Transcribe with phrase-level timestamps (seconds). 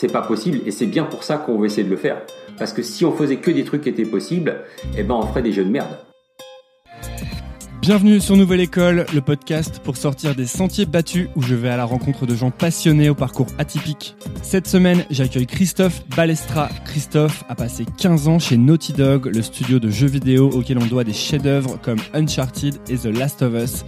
[0.00, 2.22] C'est pas possible et c'est bien pour ça qu'on veut essayer de le faire.
[2.56, 4.60] Parce que si on faisait que des trucs qui étaient possibles,
[4.96, 5.88] eh ben on ferait des jeux de merde.
[7.80, 11.76] Bienvenue sur Nouvelle École, le podcast pour sortir des sentiers battus où je vais à
[11.76, 14.14] la rencontre de gens passionnés au parcours atypique.
[14.40, 16.68] Cette semaine, j'accueille Christophe Balestra.
[16.84, 20.86] Christophe a passé 15 ans chez Naughty Dog, le studio de jeux vidéo auquel on
[20.86, 23.84] doit des chefs-d'œuvre comme Uncharted et The Last of Us.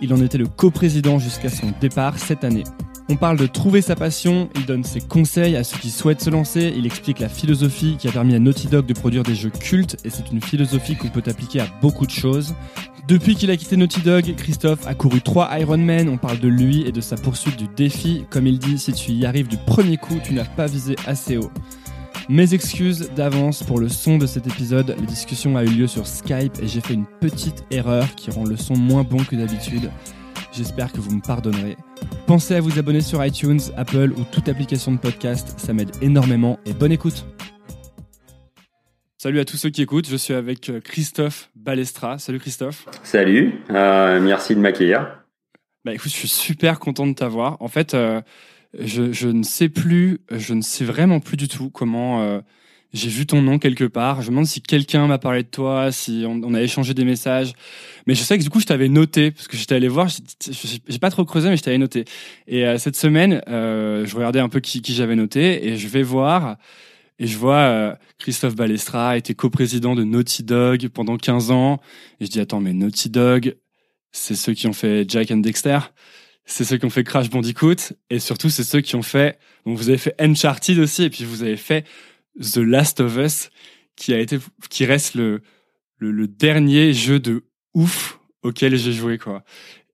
[0.00, 2.64] Il en était le coprésident jusqu'à son départ cette année.
[3.08, 6.30] On parle de trouver sa passion, il donne ses conseils à ceux qui souhaitent se
[6.30, 9.50] lancer, il explique la philosophie qui a permis à Naughty Dog de produire des jeux
[9.50, 12.54] cultes et c'est une philosophie qu'on peut appliquer à beaucoup de choses.
[13.08, 16.86] Depuis qu'il a quitté Naughty Dog, Christophe a couru trois Ironman, on parle de lui
[16.86, 18.24] et de sa poursuite du défi.
[18.30, 21.36] Comme il dit, si tu y arrives du premier coup, tu n'as pas visé assez
[21.36, 21.50] haut.
[22.28, 26.06] Mes excuses d'avance pour le son de cet épisode, la discussion a eu lieu sur
[26.06, 29.90] Skype et j'ai fait une petite erreur qui rend le son moins bon que d'habitude.
[30.52, 31.78] J'espère que vous me pardonnerez.
[32.26, 36.58] Pensez à vous abonner sur iTunes, Apple ou toute application de podcast, ça m'aide énormément
[36.66, 37.24] et bonne écoute.
[39.16, 42.18] Salut à tous ceux qui écoutent, je suis avec euh, Christophe Balestra.
[42.18, 42.86] Salut Christophe.
[43.02, 45.22] Salut, euh, merci de m'accueillir.
[45.86, 47.56] Bah écoute, je suis super content de t'avoir.
[47.60, 48.20] En fait, euh,
[48.78, 52.40] je, je, ne sais plus, je ne sais vraiment plus du tout comment euh,
[52.92, 54.20] j'ai vu ton nom quelque part.
[54.20, 57.54] Je me demande si quelqu'un m'a parlé de toi, si on, a échangé des messages.
[58.06, 60.08] Mais je sais que du coup, je t'avais noté parce que j'étais allé voir.
[60.08, 62.04] J'ai pas trop creusé, mais je t'avais noté.
[62.46, 66.02] Et euh, cette semaine, euh, je regardais un peu qui, j'avais noté et je vais
[66.02, 66.56] voir.
[67.18, 71.80] Et je vois euh, Christophe Balestra était coprésident de Naughty Dog pendant 15 ans.
[72.20, 73.56] Et je dis, attends, mais Naughty Dog,
[74.10, 75.78] c'est ceux qui ont fait Jack and Dexter.
[76.44, 77.94] C'est ceux qui ont fait Crash Bandicoot.
[78.10, 79.38] Et surtout, c'est ceux qui ont fait...
[79.64, 81.04] Donc, vous avez fait Uncharted aussi.
[81.04, 81.86] Et puis, vous avez fait
[82.40, 83.50] The Last of Us,
[83.96, 84.38] qui a été,
[84.70, 85.42] qui reste le,
[85.98, 87.44] le, le dernier jeu de
[87.74, 89.42] ouf auquel j'ai joué, quoi.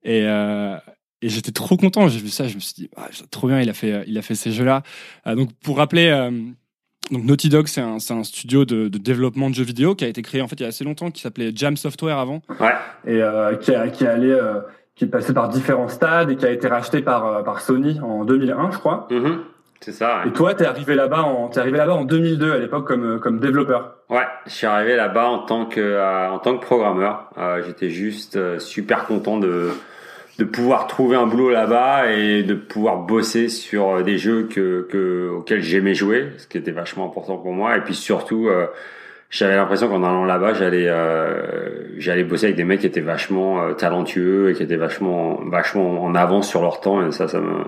[0.02, 0.76] Et, euh,
[1.20, 2.08] et j'étais trop content.
[2.08, 2.48] J'ai vu ça.
[2.48, 3.60] Je me suis dit, ah, trop bien.
[3.60, 4.82] Il a fait, il a fait ces jeux-là.
[5.26, 6.30] Euh, donc, pour rappeler, euh,
[7.10, 10.08] donc Naughty Dog, c'est un, un studio de, de, développement de jeux vidéo qui a
[10.08, 12.42] été créé en fait il y a assez longtemps, qui s'appelait Jam Software avant.
[12.60, 12.74] Ouais.
[13.06, 13.20] Et
[13.60, 14.38] qui, a, qui est allé,
[14.94, 18.24] qui est passé par différents stades et qui a été racheté par par Sony en
[18.24, 19.08] 2001, je crois.
[19.10, 19.38] Mm -hmm.
[19.80, 20.22] C'est ça.
[20.22, 20.28] Ouais.
[20.28, 23.18] Et toi, t'es arrivé là-bas en t'es arrivé là-bas en 2002 à l'époque comme euh,
[23.18, 23.96] comme développeur.
[24.10, 27.30] Ouais, je suis arrivé là-bas en tant que euh, en tant que programmeur.
[27.38, 29.70] Euh, J'étais juste super content de
[30.38, 35.30] de pouvoir trouver un boulot là-bas et de pouvoir bosser sur des jeux que, que
[35.30, 37.76] auxquels j'aimais jouer, ce qui était vachement important pour moi.
[37.76, 38.66] Et puis surtout, euh,
[39.30, 43.62] j'avais l'impression qu'en allant là-bas, j'allais euh, j'allais bosser avec des mecs qui étaient vachement
[43.62, 47.04] euh, talentueux et qui étaient vachement vachement en avance sur leur temps.
[47.04, 47.64] Et ça, ça me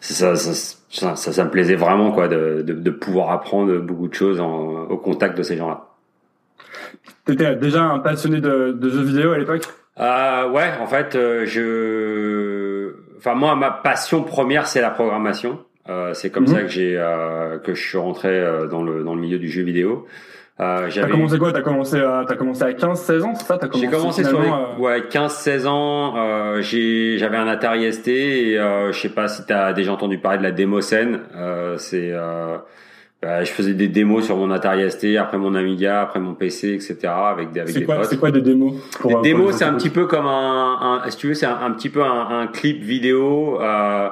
[0.00, 4.14] ça, ça, ça, ça, me plaisait vraiment quoi de, de, de, pouvoir apprendre beaucoup de
[4.14, 5.86] choses en, au contact de ces gens-là.
[7.24, 9.62] T'étais déjà un passionné de, de jeux vidéo à l'époque?
[10.00, 15.58] Euh, ouais, en fait, euh, je, enfin moi, ma passion première, c'est la programmation.
[15.88, 16.54] Euh, c'est comme mm -hmm.
[16.54, 19.48] ça que j'ai euh, que je suis rentré euh, dans le dans le milieu du
[19.48, 20.06] jeu vidéo.
[20.60, 21.52] Euh, t'as commencé quoi?
[21.52, 23.58] T'as commencé à t'as commencé à 15 16 ans, c'est ça?
[23.58, 24.50] T'as commencé J'ai commencé sur les,
[24.82, 26.14] ouais 15 16 ans.
[26.16, 30.18] Euh, j'ai j'avais un Atari ST et euh, je sais pas si t'as déjà entendu
[30.18, 31.20] parler de la démoscène.
[31.36, 32.12] Euh, c'est
[33.20, 36.74] bah, je faisais des démos sur mon Atari ST, après mon Amiga, après mon PC,
[36.74, 36.96] etc.
[37.06, 39.64] avec des avec C'est des quoi, c'est quoi des démos pour, Des pour démos, c'est
[39.64, 42.28] un petit peu comme un, un si tu veux, c'est un, un petit peu un,
[42.42, 44.08] un clip vidéo euh,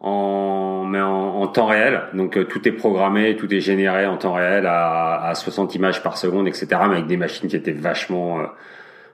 [0.00, 2.02] en mais en, en temps réel.
[2.14, 6.02] Donc euh, tout est programmé, tout est généré en temps réel à, à 60 images
[6.02, 6.66] par seconde, etc.
[6.88, 8.44] Mais avec des machines qui étaient vachement euh,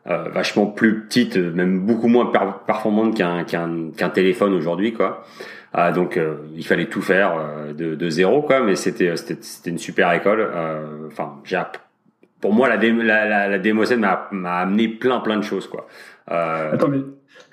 [0.08, 5.24] euh, vachement plus petites, même beaucoup moins per- performantes qu'un qu'un qu'un téléphone aujourd'hui, quoi.
[5.74, 8.60] Ah, donc euh, il fallait tout faire euh, de, de zéro, quoi.
[8.60, 10.48] Mais c'était c'était c'était une super école.
[11.08, 11.60] Enfin, j'ai
[12.40, 15.88] pour moi la, dé, la, la, démo scène m'a amené plein plein de choses, quoi.
[16.28, 16.98] Attends, mais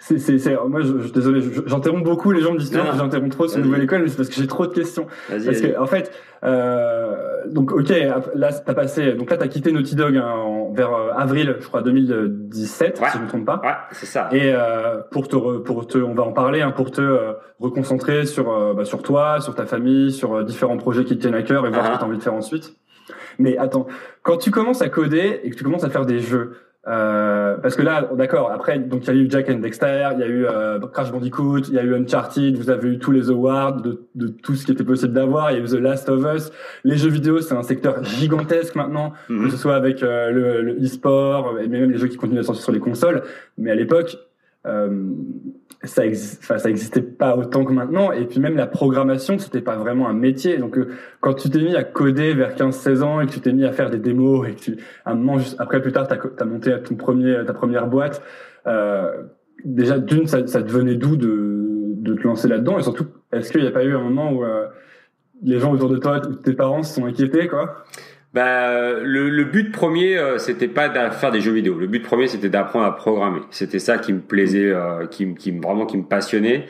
[0.06, 2.84] c'est, c'est, c'est, moi, je, je- désolé, je- j'interromps beaucoup les gens me disent Non,
[2.84, 2.92] non.
[2.98, 5.08] j'interromps trop sur nouvelle école, mais c'est parce que j'ai trop de questions.
[5.30, 5.74] vas-y, Parce vas-y.
[5.74, 6.12] que, en fait,
[6.44, 7.16] euh,
[7.48, 7.90] donc, ok,
[8.36, 11.68] là, t'as passé, donc là, t'as quitté Naughty Dog hein, en- vers euh, avril, je
[11.68, 13.08] crois, 2017, Ouais.
[13.08, 13.62] si je ne me trompe pas.
[13.64, 14.30] Ouais, c'est ça.
[14.32, 17.34] Et euh, pour te, re- pour te, on va en parler, hein, pour te euh,
[17.60, 21.36] reconcentrer sur, euh, bah, sur toi, sur ta famille, sur différents projets qui te tiennent
[21.36, 21.88] à cœur et voir Ah.
[21.88, 22.76] ce que tu as envie de faire ensuite.
[23.40, 23.88] Mais attends,
[24.22, 26.54] quand tu commences à coder et que tu commences à faire des jeux,
[26.86, 30.20] euh, parce que là, d'accord, après, donc il y a eu Jack and Dexter, il
[30.20, 33.12] y a eu euh, Crash Bandicoot, il y a eu Uncharted, vous avez eu tous
[33.12, 35.80] les awards de, de tout ce qui était possible d'avoir, il y a eu The
[35.80, 36.52] Last of Us.
[36.84, 39.46] Les jeux vidéo, c'est un secteur gigantesque maintenant, Mhm.
[39.46, 42.44] que ce soit avec euh, le, le e-sport, et même les jeux qui continuent à
[42.44, 43.24] sortir sur les consoles.
[43.58, 44.18] Mais à l'époque,
[44.66, 44.90] euh,
[45.84, 48.12] ça, enfin, ça existait pas autant que maintenant.
[48.12, 50.58] Et puis même la programmation, c'était pas vraiment un métier.
[50.58, 50.90] Donc euh,
[51.20, 53.72] quand tu t'es mis à coder vers 15-16 ans et que tu t'es mis à
[53.72, 56.46] faire des démos et que tu, à un moment, juste après plus tard, t'as as
[56.46, 58.22] monté ta première boîte.
[58.66, 59.24] Euh,
[59.66, 63.62] déjà d'une, ça, ça devenait d'où de, de te lancer là-dedans Et surtout, est-ce qu'il
[63.62, 64.68] n'y a pas eu un moment où euh,
[65.44, 67.84] les gens autour de toi, ou tes parents, se sont inquiétés, quoi?
[68.34, 71.76] Bah, le, le but premier, euh, c'était pas de faire des jeux vidéo.
[71.78, 73.42] Le but premier, c'était d'apprendre à programmer.
[73.52, 76.66] C'était ça qui me plaisait, euh, qui, qui me- vraiment qui me passionnait.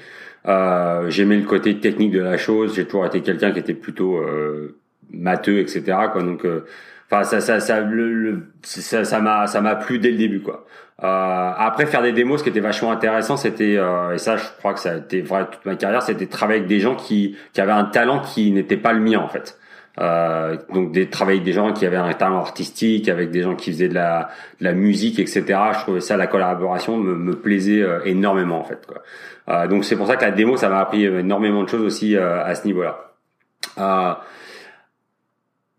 [0.45, 2.75] Euh, J'aimais le côté technique de la chose.
[2.75, 4.77] J'ai toujours été quelqu'un qui était plutôt euh,
[5.13, 5.83] matheux, etc.
[6.11, 6.21] Quoi.
[6.23, 6.65] Donc, euh,
[7.09, 10.41] enfin, ça, ça, ça, le, le- ça, ça m'a, ça m'a plu dès le début,
[10.41, 10.65] quoi.
[11.01, 11.05] Euh,
[11.57, 13.73] après, faire des démos, ce qui était vachement intéressant, c'était,
[14.13, 16.69] et ça, je crois que ça a été vrai toute ma carrière, c'était travailler avec
[16.69, 19.57] des gens qui, qui avaient un talent qui n'était pas le mien, en fait.
[19.99, 23.71] Euh, donc des travailler des gens qui avaient un talent artistique, avec des gens qui
[23.71, 24.29] faisaient de la,
[24.59, 25.43] de la musique, etc.
[25.73, 28.85] Je trouvais ça la collaboration me, me plaisait euh, énormément en fait.
[28.87, 29.03] Quoi.
[29.49, 32.15] Euh, donc c'est pour ça que la démo ça m'a appris énormément de choses aussi
[32.15, 33.11] euh, à ce niveau-là.
[33.77, 34.13] Euh,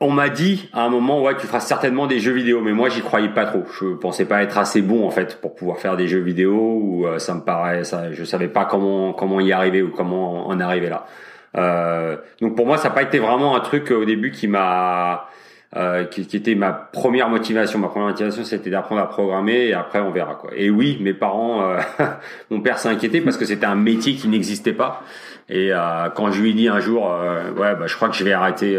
[0.01, 2.91] on m'a dit à un moment ouais tu feras certainement des jeux vidéo, mais moi
[2.91, 3.65] j'y croyais pas trop.
[3.81, 7.07] Je pensais pas être assez bon en fait pour pouvoir faire des jeux vidéo ou
[7.07, 10.61] euh, ça me paraît ça je savais pas comment comment y arriver ou comment en
[10.61, 11.07] arriver là.
[11.57, 14.49] Euh, donc pour moi, ça n'a pas été vraiment un truc euh, au début qui
[14.49, 15.29] m'a,
[15.77, 17.79] euh, qui, qui était ma première motivation.
[17.79, 20.51] Ma première motivation, c'était d'apprendre à programmer et après on verra quoi.
[20.55, 21.81] Et oui, mes parents, euh,
[22.51, 25.03] mon père s'est inquiété parce que c'était un métier qui n'existait pas.
[25.49, 28.15] Et euh, quand je lui ai dit un jour, euh, ouais, bah, je crois que
[28.15, 28.79] je vais arrêter,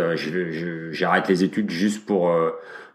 [0.92, 2.34] j'arrête les études juste pour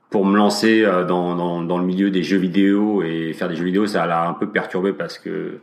[0.09, 3.65] pour me lancer dans, dans dans le milieu des jeux vidéo et faire des jeux
[3.65, 5.61] vidéo, ça l'a un peu perturbé parce que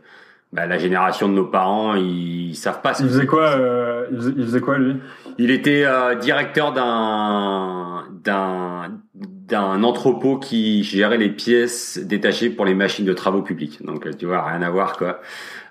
[0.52, 2.94] bah, la génération de nos parents, ils, savent pas.
[2.94, 4.96] ce Il faisait quoi, euh, il, faisait, il faisait quoi lui?
[5.36, 12.74] Il était euh, directeur d'un d'un d'un entrepôt qui gérait les pièces détachées pour les
[12.74, 13.84] machines de travaux publics.
[13.84, 15.20] Donc euh, tu vois, rien à voir quoi.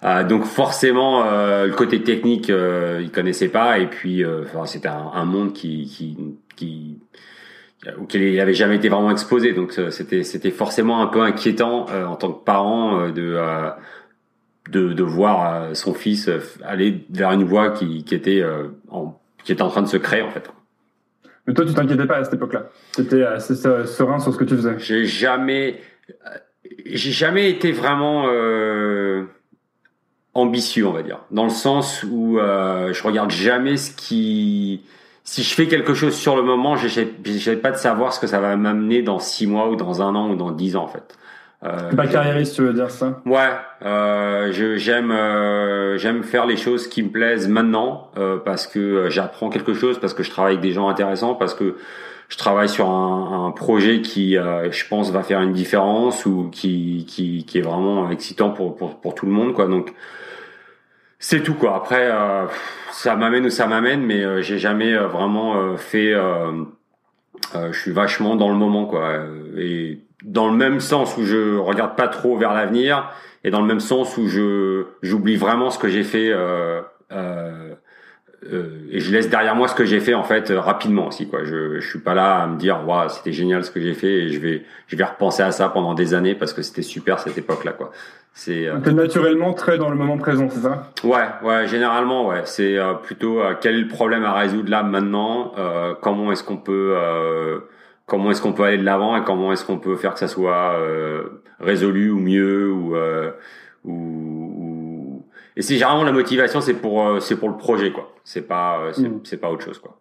[0.04, 3.80] Euh, donc forcément, euh, le côté technique, euh, il connaissait pas.
[3.80, 6.18] Et puis, euh, enfin, c'était un, un monde qui qui
[6.56, 7.00] qui
[8.00, 9.54] auquel il avait jamais été vraiment exposé.
[9.54, 13.70] Donc c'était c'était forcément un peu inquiétant euh, en tant que parent euh, de euh,
[14.70, 18.68] de, de voir euh, son fils euh, aller vers une voie qui, qui était euh,
[18.90, 20.50] en, qui était en train de se créer en fait.
[21.46, 22.70] Mais toi, tu t'inquiétais pas à cette époque-là.
[22.94, 24.78] T'étais assez se- serein sur ce que tu faisais.
[24.80, 25.80] J'ai jamais
[26.86, 29.24] j'ai jamais été vraiment euh,
[30.34, 34.82] ambitieux, on va dire, dans le sens où euh, je regarde jamais ce qui
[35.24, 38.40] si je fais quelque chose sur le moment, j'essaie pas de savoir ce que ça
[38.40, 41.18] va m'amener dans six mois ou dans un an ou dans dix ans en fait.
[41.64, 43.20] Euh, carriériste, tu veux dire ça?
[43.26, 43.50] Ouais,
[43.84, 48.80] euh, je- j'aime euh, j'aime faire les choses qui me plaisent maintenant euh, parce que
[48.80, 51.78] euh, j'apprends quelque chose, parce que je travaille avec des gens intéressants, parce que
[52.30, 56.50] je travaille sur un, un projet qui, euh, je pense, va faire une différence ou
[56.52, 59.66] qui qui, qui est vraiment excitant pour, pour pour tout le monde, quoi.
[59.68, 59.94] Donc
[61.20, 61.76] c'est tout, quoi.
[61.76, 62.46] Après, euh,
[62.92, 66.14] ça m'amène où ça m'amène, mais euh, j'ai jamais vraiment euh, fait.
[67.56, 69.14] Euh, je suis vachement dans le moment, quoi.
[69.58, 73.12] Et dans le même sens où je regarde pas trop vers l'avenir,
[73.44, 76.30] et dans le même sens où je j'oublie vraiment ce que j'ai fait.
[76.32, 77.74] Euh, euh,
[78.52, 81.44] euh, et je laisse derrière moi ce que j'ai fait en fait rapidement aussi quoi.
[81.44, 84.12] Je je suis pas là à me dire waouh c'était génial ce que j'ai fait
[84.12, 87.20] et je vais je vais repenser à ça pendant des années parce que c'était super
[87.20, 87.92] cette époque là quoi.
[88.40, 90.92] C'est euh, naturellement très dans le moment présent, c'est ça?
[91.04, 92.42] Ouais, ouais, généralement ouais.
[92.46, 95.54] C'est euh, plutôt euh, quel est le problème à résoudre là maintenant?
[95.58, 97.58] euh, comment est-ce qu'on peut euh,
[98.06, 100.28] comment est-ce qu'on peut aller de l'avant et comment est-ce qu'on peut faire que ça
[100.28, 101.24] soit euh,
[101.60, 103.32] résolu ou mieux ou euh,
[103.84, 105.26] ou, ou-
[105.56, 108.14] et c'est généralement la motivation c'est pour euh, c'est pour le projet quoi.
[108.24, 109.22] C'est pas euh, c'est Mm.
[109.24, 109.98] c'est pas autre chose quoi.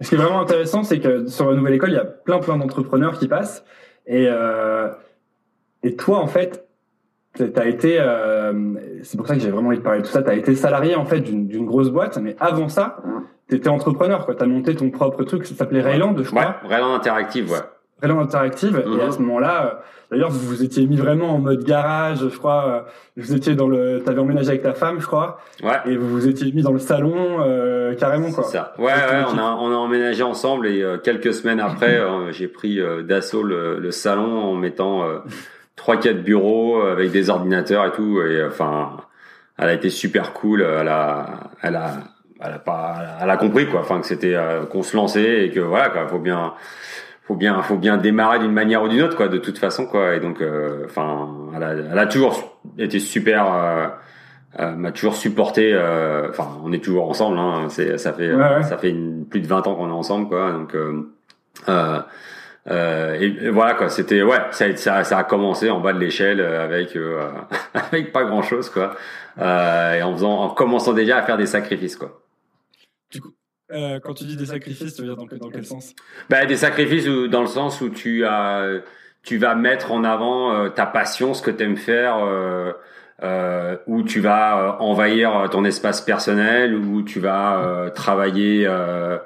[0.00, 2.38] Ce qui est vraiment intéressant, c'est que sur la nouvelle école, il y a plein
[2.38, 3.64] plein d'entrepreneurs qui passent.
[4.06, 4.88] Et, euh,
[5.84, 6.63] et toi, en fait,
[7.36, 8.52] t'as été, euh,
[9.02, 10.94] c'est pour ça que j'ai vraiment envie de parler de tout ça, t'as été salarié
[10.94, 12.98] en fait d'une grosse boîte, mais avant ça,
[13.48, 14.34] t'étais entrepreneur, quoi.
[14.34, 16.56] T'as monté ton propre truc, ça s'appelait Rayland, je Ouais, crois.
[16.64, 17.58] vraiment interactive ouais.
[18.02, 18.82] Rayland Interactive.
[18.86, 19.12] Et à Mhm.
[19.12, 19.70] ce moment-là, euh,
[20.10, 22.64] d'ailleurs, vous vous étiez mis vraiment en mode garage, je crois.
[22.68, 22.80] euh,
[23.16, 25.76] Vous étiez dans le, t'avais emménagé avec ta femme, je crois, Ouais.
[25.86, 28.44] et vous vous étiez mis dans le salon euh, carrément, quoi.
[28.44, 28.74] C'est ça.
[28.78, 31.98] Ouais, ouais, on a, on a emménagé ensemble et euh, quelques semaines après,
[32.32, 35.18] j'ai pris euh, d'assaut le, le salon en mettant euh,
[35.76, 38.20] trois, quatre bureaux euh, avec des ordinateurs et tout.
[38.22, 38.96] Et euh, enfin,
[39.58, 40.62] elle a été super cool.
[40.62, 41.26] Elle a,
[41.62, 41.92] elle a,
[42.40, 43.80] elle a pas, elle a compris quoi.
[43.80, 46.06] Enfin, que c'était euh, qu'on se lançait et que voilà quoi.
[46.08, 46.54] Faut bien,
[47.22, 49.28] faut bien, faut bien démarrer d'une manière ou d'une autre quoi.
[49.28, 50.14] De toute façon quoi.
[50.14, 53.52] Et donc, euh, enfin, elle a, elle a toujours été super.
[53.52, 53.86] euh,
[54.60, 55.72] euh, m'a toujours supporté.
[55.74, 57.36] euh, Enfin, on est toujours ensemble.
[57.38, 58.62] Hein, c'est, ça fait, Ouais, ouais.
[58.62, 60.52] ça fait une- plus de 20 ans qu'on est ensemble, quoi.
[60.52, 61.02] Donc, euh,
[62.70, 63.88] euh, et, et voilà, quoi.
[63.90, 67.28] C'était, ouais, ça, a- ça, ça a commencé en bas de l'échelle euh, avec, euh,
[67.74, 68.94] avec pas grand chose, quoi.
[69.38, 72.20] Euh, et en faisant, en commençant déjà à faire des sacrifices, quoi.
[73.72, 75.94] Euh, quand tu dis des sacrifices, tu veux dire dans, dans quel sens?
[76.28, 78.80] Bah, des sacrifices où- dans le sens où tu as,
[79.22, 82.72] tu vas mettre en avant euh, ta passion, ce que tu aimes faire, euh,
[83.22, 89.16] euh, où tu vas euh, envahir ton espace personnel, où tu vas euh, travailler, euh,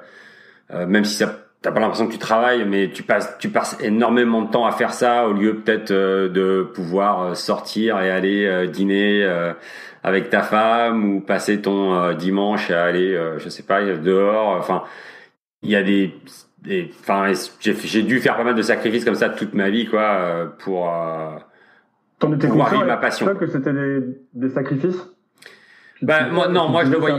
[0.73, 3.77] euh, même si ça T'as pas l'impression que tu travailles, mais tu passes, tu passes
[3.81, 8.09] énormément de temps à faire ça au lieu peut-être euh, de pouvoir euh, sortir et
[8.09, 9.51] aller euh, dîner euh,
[10.01, 14.55] avec ta femme ou passer ton euh, dimanche à aller, euh, je sais pas, dehors.
[14.57, 14.83] Enfin,
[15.61, 16.13] il y a des,
[17.01, 20.87] enfin, j'ai dû faire pas mal de sacrifices comme ça toute ma vie, quoi, pour.
[20.89, 21.35] euh,
[22.19, 23.35] T'en étais Pouvoir vivre ma passion.
[23.35, 23.99] que c'était des,
[24.33, 25.09] des sacrifices
[26.25, 27.15] Tu- moi, non, moi, je le voyais-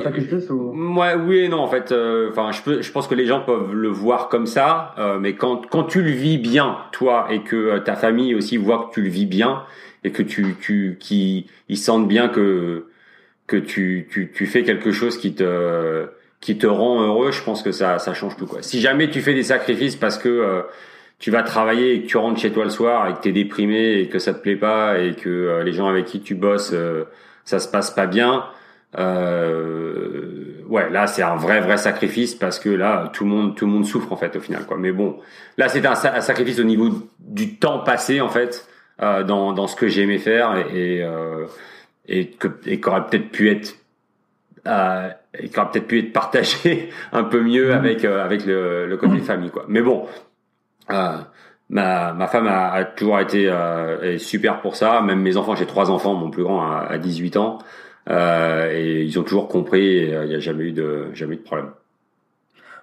[0.50, 0.72] ou...
[0.72, 1.92] Moi, oui et non, en fait.
[1.92, 5.18] euh, Enfin, je, peux, je pense que les gens peuvent le voir comme ça, euh,
[5.18, 8.86] mais quand, quand tu le vis bien, toi, et que euh, ta famille aussi voit
[8.88, 9.62] que tu le vis bien,
[10.04, 12.86] et que tu, tu, qui, ils sentent bien que,
[13.46, 16.06] que tu, tu, tu fais quelque chose qui te,
[16.40, 18.62] qui te rend heureux, je pense que ça, ça change tout, quoi.
[18.62, 20.62] Si jamais tu fais des sacrifices parce que euh,
[21.18, 23.98] tu vas travailler et que tu rentres chez toi le soir et que t'es déprimé
[24.00, 27.04] et que ça te plaît pas et que les gens avec qui tu bosses, euh,
[27.44, 28.44] ça se passe pas bien,
[28.98, 33.66] euh, ouais, là c'est un vrai vrai sacrifice parce que là tout le monde tout
[33.66, 34.76] le monde souffre en fait au final quoi.
[34.78, 35.18] Mais bon,
[35.58, 38.66] là c'est un, sa- un sacrifice au niveau du temps passé en fait
[39.02, 41.46] euh, dans dans ce que j'aimais faire et et, euh,
[42.08, 43.76] et que et qu'aurait peut-être pu être
[44.66, 48.86] euh, et qui aurait peut-être pu être partagé un peu mieux avec euh, avec le,
[48.86, 49.64] le côté famille quoi.
[49.68, 50.06] Mais bon,
[50.90, 51.16] euh,
[51.68, 55.00] ma ma femme a, a toujours été euh, est super pour ça.
[55.02, 57.58] Même mes enfants, j'ai trois enfants, mon plus grand a, a 18 ans.
[58.08, 60.12] Euh, et ils ont toujours compris.
[60.12, 61.70] euh, Il n'y a jamais eu de jamais eu de problème.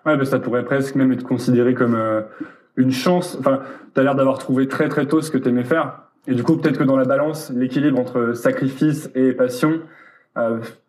[0.05, 2.21] Ouais, bah, ça pourrait presque même être considéré comme euh,
[2.75, 3.35] une chance.
[3.39, 3.61] Enfin,
[3.93, 5.99] tu as l'air d'avoir trouvé très très tôt ce que tu aimais faire.
[6.27, 9.79] Et du coup, peut-être que dans la balance, l'équilibre entre sacrifice et passion,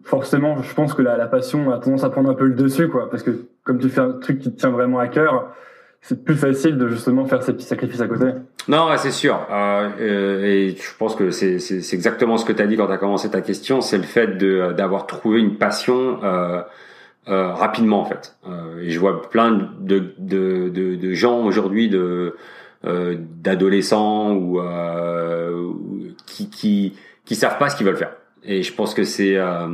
[0.02, 2.88] forcément, je pense que la, la passion a tendance à prendre un peu le dessus,
[2.88, 3.08] quoi.
[3.08, 3.30] Parce que
[3.62, 5.54] comme tu fais un truc qui te tient vraiment à cœur,
[6.00, 8.26] c'est plus facile de justement faire ces petits sacrifices à côté.
[8.68, 9.46] Non, c'est sûr.
[9.50, 11.58] Euh, euh, et je pense que c'est
[11.92, 13.80] exactement ce que tu as dit quand tu as commencé ta question.
[13.80, 16.62] C'est le fait de d'avoir trouvé une passion euh,
[17.28, 18.36] euh, rapidement en fait.
[18.46, 22.36] Euh, et je vois plein de de de, de gens aujourd'hui de
[22.86, 25.72] euh, d'adolescents ou, euh,
[26.26, 28.14] qui qui qui savent pas ce qu'ils veulent faire.
[28.44, 29.66] Et je pense que c'est euh,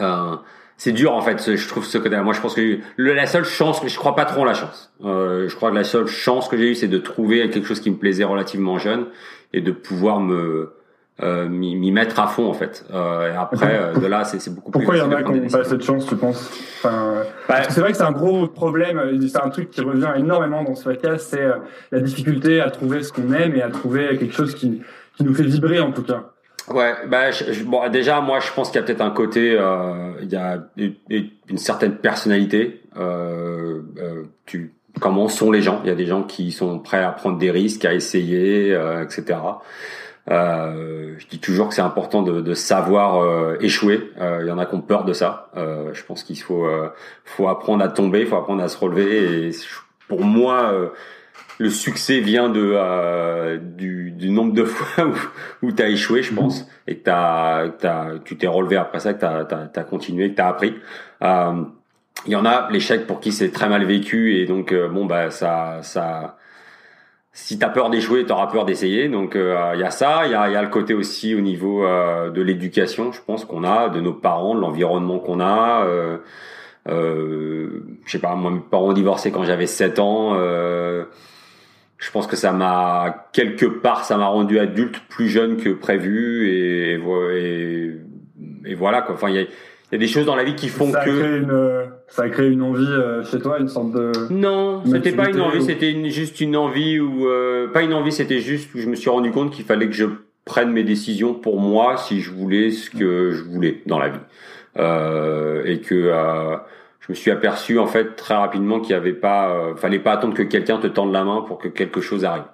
[0.00, 0.36] euh,
[0.78, 1.56] c'est dur en fait.
[1.56, 2.16] Je trouve ce côté.
[2.16, 4.90] Moi, je pense que le, la seule chance, je crois pas trop en la chance.
[5.04, 7.80] Euh, je crois que la seule chance que j'ai eue, c'est de trouver quelque chose
[7.80, 9.04] qui me plaisait relativement jeune
[9.52, 10.72] et de pouvoir me
[11.20, 12.84] euh, m'y mettre à fond en fait.
[12.92, 15.26] Euh, et après, euh, de là, c'est beaucoup Pourquoi il plus y en a de
[15.26, 16.50] qui n'ont pas cette chance, tu penses?
[16.78, 19.80] Enfin, Bah, que c'est vrai que c'est un gros problème, euh, c'est un truc qui
[19.80, 21.56] revient énormément dans ce podcast, c'est euh,
[21.90, 24.80] la difficulté à trouver ce qu'on aime et à trouver quelque chose qui,
[25.16, 26.30] qui nous fait vibrer en tout cas.
[26.70, 30.12] Ouais, bah je- bon, déjà moi je pense qu'il y a peut-être un côté, euh,
[30.22, 32.82] il y a une, certaine personnalité.
[32.96, 37.02] Euh, euh, tu, comment sont les gens Il y a des gens qui sont prêts
[37.02, 39.38] à prendre des risques, à essayer, euh, etc.
[40.30, 44.10] Euh, je dis toujours que c'est important de, de savoir euh, échouer.
[44.18, 45.50] Il y en a qui ont peur de ça.
[45.56, 46.66] Je pense qu'il faut,
[47.24, 49.48] faut apprendre à tomber, il faut apprendre à se relever.
[49.48, 49.50] Et
[50.06, 50.72] pour moi,
[51.58, 56.22] le succès vient de euh, du, du, nombre de fois où, où tu as échoué,
[56.22, 59.84] je pense, et que t'as, t'as, tu t'es relevé après ça, que tu as, as,
[59.84, 60.74] continué, que tu as appris.
[61.22, 61.64] Euh,
[62.26, 65.06] il y en a l'échec pour qui c'est très mal vécu et donc euh, bon
[65.06, 66.36] bah ça ça
[67.32, 69.08] si t'as peur d'échouer, t'auras peur d'essayer.
[69.08, 71.86] Donc il y a ça, il y a, y a, le côté aussi au niveau
[71.86, 75.86] de l'éducation, je pense qu'on a, de nos parents, de l'environnement qu'on a.
[76.88, 80.34] Euh, je sais pas, moi mes parents ont divorcé quand j'avais 7 ans.
[81.98, 86.48] Je pense que ça m'a quelque part ça m'a rendu adulte plus jeune que prévu
[86.48, 87.92] et, et,
[88.66, 89.14] et voilà quoi.
[89.14, 91.04] Enfin il y a, y a, des choses dans la vie qui font ça a
[91.04, 94.82] que créé une, ça a créé une envie euh, chez toi, une sorte de non,
[94.86, 98.40] c'était pas une envie, c'était une, juste une envie ou euh, pas une envie, c'était
[98.40, 100.06] juste où je me suis rendu compte qu'il fallait que je
[100.48, 104.20] prenne mes décisions pour moi si je voulais ce que je voulais dans la vie
[104.78, 106.56] euh, et que euh,
[107.08, 110.12] je me suis aperçu en fait très rapidement qu'il y avait pas, euh, fallait pas
[110.12, 112.44] attendre que quelqu'un te tende la main pour que quelque chose arrive.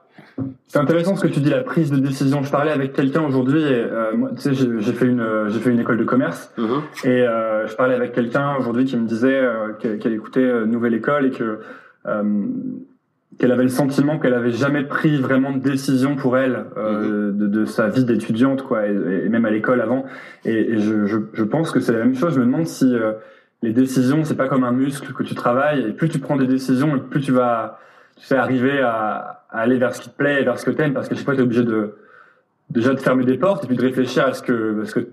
[0.68, 2.42] C'est intéressant ce que tu dis, la prise de décision.
[2.42, 5.70] Je parlais avec quelqu'un aujourd'hui, et euh, moi, tu sais, j'ai fait une, j'ai fait
[5.70, 7.06] une école de commerce, Mm-hmm.
[7.08, 10.94] et euh, je parlais avec quelqu'un aujourd'hui qui me disait euh, qu'elle écoutait euh, Nouvelle
[10.94, 11.60] École et que
[12.06, 12.22] euh,
[13.38, 17.46] qu'elle avait le sentiment qu'elle avait jamais pris vraiment de décision pour elle euh, de,
[17.48, 18.92] de sa vie d'étudiante, quoi, et,
[19.24, 20.04] et même à l'école avant.
[20.44, 22.34] Et, et je, je, je pense que c'est la même chose.
[22.34, 23.12] Je me demande si euh,
[23.62, 26.46] les décisions, c'est pas comme un muscle que tu travailles, et plus tu prends des
[26.46, 27.78] décisions, et plus tu vas,
[28.16, 30.92] tu sais, arriver à, à aller vers ce qui te plaît, vers ce que t'aimes,
[30.92, 31.96] parce que sais pas, t'es obligé de
[32.70, 35.08] déjà de fermer des portes et puis de réfléchir à ce que, à ce que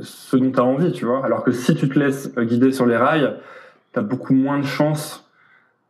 [0.00, 1.24] ce dont tu as envie, tu vois.
[1.24, 3.36] Alors que si tu te laisses guider sur les rails,
[3.92, 5.28] tu as beaucoup moins de chances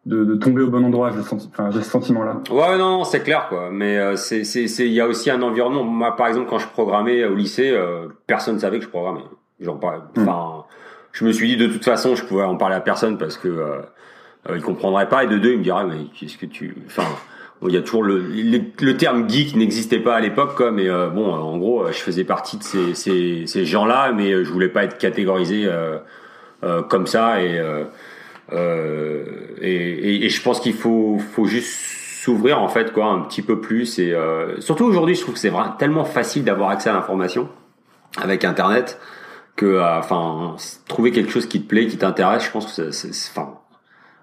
[0.05, 1.11] de, de tomber au bon endroit.
[1.11, 2.43] J'ai enfin, ce sentiment-là.
[2.51, 3.71] Ouais, non, non c'est clair, quoi.
[3.73, 5.83] Mais euh, c'est, il y a aussi un environnement.
[5.83, 9.25] Moi, par exemple, quand je programmais au lycée, euh, personne savait que je programmais.
[9.59, 9.81] Genre,
[10.15, 10.65] enfin,
[11.17, 13.49] je me suis dit de toute façon, je pouvais en parler à personne parce que
[13.49, 13.79] euh,
[14.51, 15.25] euh, il pas.
[15.25, 17.07] Et de deux, il me dirait, mais qu'est-ce que tu, enfin.
[17.67, 20.71] Il y a toujours le, le, terme geek n'existait pas à l'époque, quoi.
[20.73, 24.53] Mais euh, bon, en gros, je faisais partie de ces, ces, ces gens-là, mais je
[24.53, 25.97] voulais pas être catégorisé euh,
[26.65, 27.43] euh, comme ça.
[27.43, 27.85] Et, euh,
[28.53, 29.25] euh,
[29.63, 31.73] et, et, et, je pense qu'il faut, faut juste
[32.23, 33.99] s'ouvrir en fait, quoi, un petit peu plus.
[33.99, 37.49] Et euh, surtout aujourd'hui, je trouve que c'est tellement facile d'avoir accès à l'information
[38.19, 39.01] avec Internet
[39.57, 43.55] que, enfin, trouver quelque chose qui te plaît, qui t'intéresse, je pense que c'est, enfin,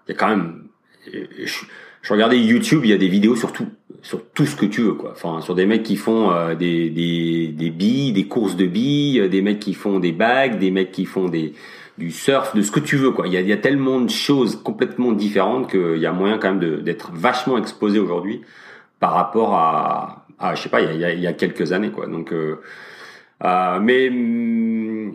[0.08, 0.63] il y a quand même.
[1.12, 1.65] Je,
[2.02, 3.67] je regardais YouTube, il y a des vidéos sur tout,
[4.02, 5.12] sur tout ce que tu veux, quoi.
[5.13, 9.30] Enfin, sur des mecs qui font euh, des, des, des billes, des courses de billes,
[9.30, 11.54] des mecs qui font des bagues, des mecs qui font des,
[11.98, 13.28] du surf, de ce que tu veux, quoi.
[13.28, 16.38] Il y a, il y a tellement de choses complètement différentes qu'il y a moyen
[16.38, 18.41] quand même d'être vachement exposé aujourd'hui
[19.00, 22.08] par rapport à, à, je sais pas, il y a, y a quelques années, quoi.
[22.08, 22.60] Donc, euh,
[23.43, 24.10] euh, mais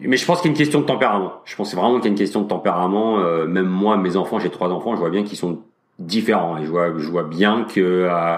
[0.03, 1.35] mais je pense qu'il y a une question de tempérament.
[1.45, 3.21] Je pense vraiment qu'il y a une question de tempérament.
[3.21, 5.61] Euh, même moi, mes enfants, j'ai trois enfants, je vois bien qu'ils sont
[5.99, 6.59] différents.
[6.59, 8.37] Et je vois, je vois bien que euh,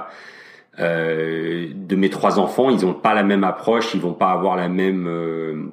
[0.79, 4.57] euh, de mes trois enfants, ils n'ont pas la même approche, ils vont pas avoir
[4.57, 5.65] la même euh,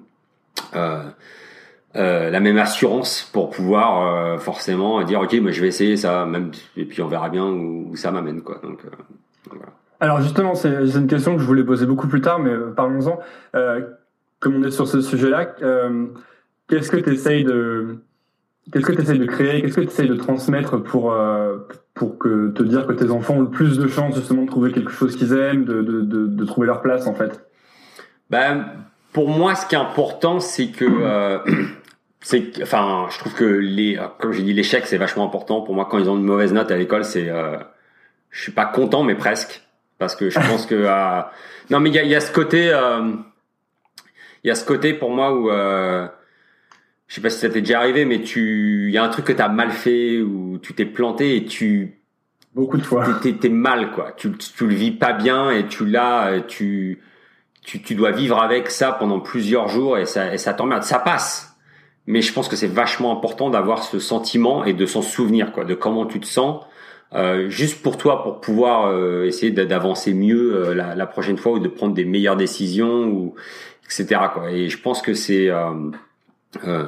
[0.76, 6.52] euh, la même assurance pour pouvoir forcément dire ok, moi je vais essayer ça, même
[6.76, 8.60] et puis on verra bien où, ça m'amène quoi.
[8.64, 8.82] Donc
[9.50, 9.68] voilà.
[10.00, 13.20] Alors justement, c'est une question que je voulais poser beaucoup plus tard, mais parlons-en.
[14.40, 15.46] Comme on est sur ce sujet-là,
[16.68, 18.00] qu'est-ce que tu essayes de
[18.72, 21.58] Qu'est-ce que tu de créer Qu'est-ce que tu essayes de transmettre pour, euh,
[21.94, 24.74] pour que, te dire que tes enfants ont le plus de chances justement de trouver
[24.74, 27.48] quelque chose qu'ils aiment, de, de, de, trouver leur place en fait?
[28.30, 28.66] Ben,
[29.14, 30.86] Pour moi, ce qui est important, c'est que...
[30.86, 31.40] Euh,
[32.20, 35.62] c'est enfin je trouve que les comme j'ai dit l'échec c'est vachement important.
[35.62, 37.58] Pour moi quand ils ont une mauvaise note à l'école c'est euh,
[38.32, 39.62] je suis pas content mais presque.
[39.98, 41.22] Parce que je pense que euh,
[41.70, 43.14] non mais il y a, ce côté euh,
[44.44, 46.08] il y a ce côté pour moi où euh,
[47.08, 49.26] je sais pas si ça t'est déjà arrivé, mais tu, il y a un truc
[49.26, 52.02] que t'as mal fait ou tu t'es planté et tu,
[52.54, 54.14] beaucoup de fois, t'es, t'es mal quoi.
[54.18, 57.02] Tu, tu le vis pas bien et tu l'as, tu,
[57.64, 60.84] tu, tu dois vivre avec ça pendant plusieurs jours et ça, et ça t'emmerde.
[60.84, 61.56] Ça passe,
[62.08, 65.66] mais je pense que c'est vachement important d'avoir ce sentiment et de s'en souvenir quoi,
[65.66, 66.64] de comment tu te sens.
[67.14, 71.54] Euh, juste pour toi, pour pouvoir euh, essayer d'avancer mieux euh, la, la, prochaine fois
[71.54, 73.36] ou de prendre des meilleures décisions ou
[73.88, 74.22] etc.
[74.34, 74.52] Quoi.
[74.52, 76.88] Et je pense que c'est euh,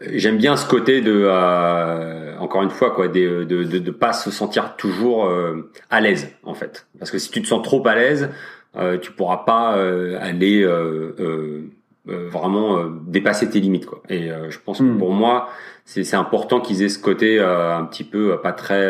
[0.00, 4.12] j'aime bien ce côté de euh, encore une fois quoi de de, de de pas
[4.12, 7.86] se sentir toujours euh, à l'aise en fait parce que si tu te sens trop
[7.86, 8.30] à l'aise
[8.76, 11.70] euh, tu pourras pas euh, aller euh,
[12.06, 14.94] vraiment dépasser tes limites quoi et je pense Hmm.
[14.94, 15.48] que pour moi
[15.84, 18.88] c'est c'est important qu'ils aient ce côté un petit peu pas très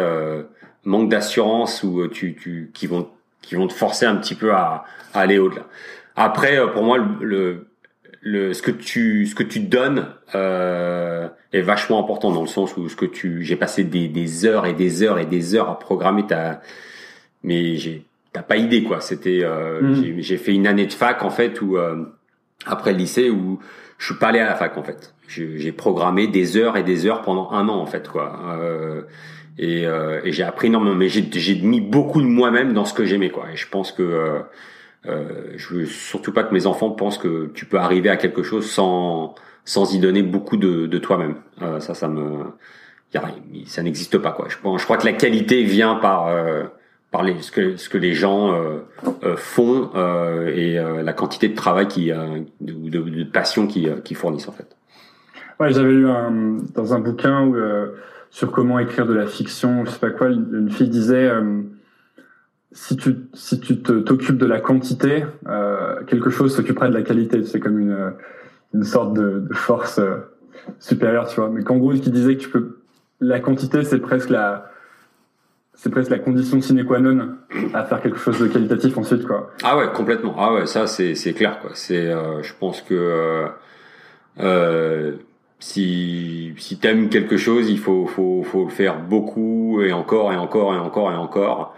[0.84, 3.08] manque d'assurance ou tu tu qui vont
[3.42, 4.84] qui vont te forcer un petit peu à,
[5.14, 5.62] à aller au-delà
[6.16, 7.66] après pour moi le, le
[8.22, 12.76] le, ce que tu ce que tu donnes euh, est vachement important dans le sens
[12.76, 15.68] où ce que tu j'ai passé des, des heures et des heures et des heures
[15.70, 16.60] à programmer ta
[17.44, 19.00] mais j'ai t'as pas idée quoi.
[19.00, 20.16] C'était euh, Mhm.
[20.20, 22.04] j'ai fait une année de fac en fait où euh,
[22.66, 23.60] après le lycée où
[23.98, 25.14] je suis pas allé à la fac en fait.
[25.28, 28.58] J'ai programmé des heures et des heures pendant un an en fait quoi.
[28.60, 29.02] Euh,
[29.58, 32.92] et, euh, et j'ai appris énormément, mais j'ai j'ai mis beaucoup de moi-même dans ce
[32.94, 33.46] que j'aimais quoi.
[33.52, 34.42] Et je pense que
[35.08, 38.42] euh, je veux surtout pas que mes enfants pensent que tu peux arriver à quelque
[38.42, 41.36] chose sans sans y donner beaucoup de, de toi-même.
[41.62, 42.44] Euh, ça, ça me
[43.14, 43.22] y a
[43.66, 44.46] ça n'existe pas quoi.
[44.48, 46.64] Je pense, je crois que la qualité vient par euh,
[47.10, 48.78] par les, ce que ce que les gens euh,
[49.22, 54.00] euh, font euh, et la quantité de travail qui euh, de, de, passion qui euh,
[54.04, 54.76] qui fournissent en fait.
[55.58, 57.56] Ouais, j'avais lu un, dans un bouquin où,
[58.30, 61.30] sur comment écrire de la fiction, je sais pas quoi, une fille disait
[62.76, 67.42] si tu si tu t'occupes de la quantité, euh, quelque chose s'occupera de la qualité.
[67.42, 68.12] C'est comme une
[68.74, 70.16] une sorte de, force euh,
[70.78, 71.48] supérieure, tu vois.
[71.48, 72.80] Mais gros, qui disait que tu peux
[73.20, 74.70] la quantité, c'est presque la
[75.72, 77.36] c'est presque la condition sine qua non
[77.72, 79.50] à faire quelque chose de qualitatif ensuite, quoi.
[79.64, 80.34] Ah ouais, complètement.
[80.38, 81.70] Ah ouais, ça c'est c'est clair quoi.
[81.72, 83.46] C'est euh, je pense que
[85.60, 90.36] si si t'aimes quelque chose, il faut faut faut le faire beaucoup et encore et
[90.36, 91.74] encore et encore et encore.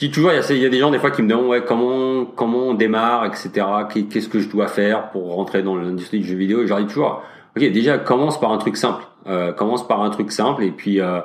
[0.00, 1.28] Je dis toujours, il y a, il y a des gens des fois qui me
[1.28, 3.50] demandent ouais comment comment on démarre, etc.
[3.92, 6.62] Qu'est- Qu'est-ce que je dois faire pour rentrer dans l'industrie du jeu vidéo?
[6.62, 7.22] Et je leur dis toujours,
[7.56, 9.02] ok, déjà commence par un truc simple.
[9.26, 11.18] Euh, commence par un truc simple et puis euh,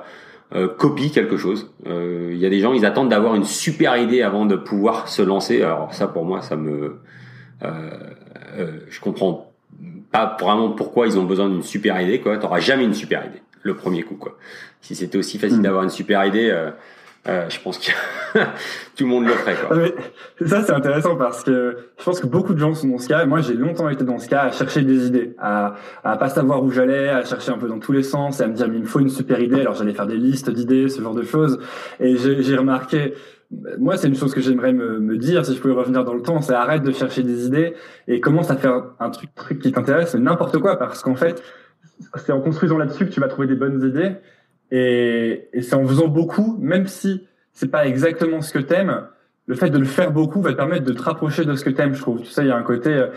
[0.55, 1.71] euh, copie quelque chose.
[1.85, 5.07] Euh, Il y a des gens, ils attendent d'avoir une super idée avant de pouvoir
[5.07, 5.61] se lancer.
[5.61, 6.97] Alors ça, pour moi, ça me,
[7.63, 7.69] euh,
[8.57, 9.51] euh, je comprends
[10.11, 12.19] pas vraiment pourquoi ils ont besoin d'une super idée.
[12.21, 14.15] Quoi, t'auras jamais une super idée le premier coup.
[14.15, 14.35] Quoi.
[14.81, 15.63] Si c'était aussi facile Mm.
[15.63, 16.49] d'avoir une super idée,
[17.27, 17.91] euh, je pense que
[18.95, 19.55] tout le monde le ferait.
[19.55, 19.77] Quoi.
[19.77, 23.07] Ah, ça, c'est intéressant parce que je pense que beaucoup de gens sont dans ce
[23.07, 23.25] cas.
[23.25, 26.63] Moi, j'ai longtemps été dans ce cas à chercher des idées, à, à pas savoir
[26.63, 28.75] où j'allais, à chercher un peu dans tous les sens et à me dire, mais
[28.75, 29.61] il me faut une super idée.
[29.61, 31.59] Alors, j'allais faire des listes d'idées, ce genre de choses.
[31.99, 33.13] Et j'ai remarqué,
[33.79, 36.21] moi, c'est une chose que j'aimerais me, me dire, si je pouvais revenir dans le
[36.21, 37.73] temps, c'est arrête de chercher des idées
[38.07, 41.41] et commence à faire un truc, truc qui t'intéresse, n'importe quoi, parce qu'en fait,
[42.17, 44.15] c'est en construisant là-dessus que tu vas trouver des bonnes idées.
[44.73, 49.07] Et, et c'est en faisant beaucoup, même si c'est pas exactement ce que t'aimes,
[49.45, 51.69] le fait de le faire beaucoup va te permettre de te rapprocher de ce que
[51.69, 52.21] t'aimes, je trouve.
[52.21, 52.89] Tu sais, il y a un côté.
[52.89, 53.07] euh,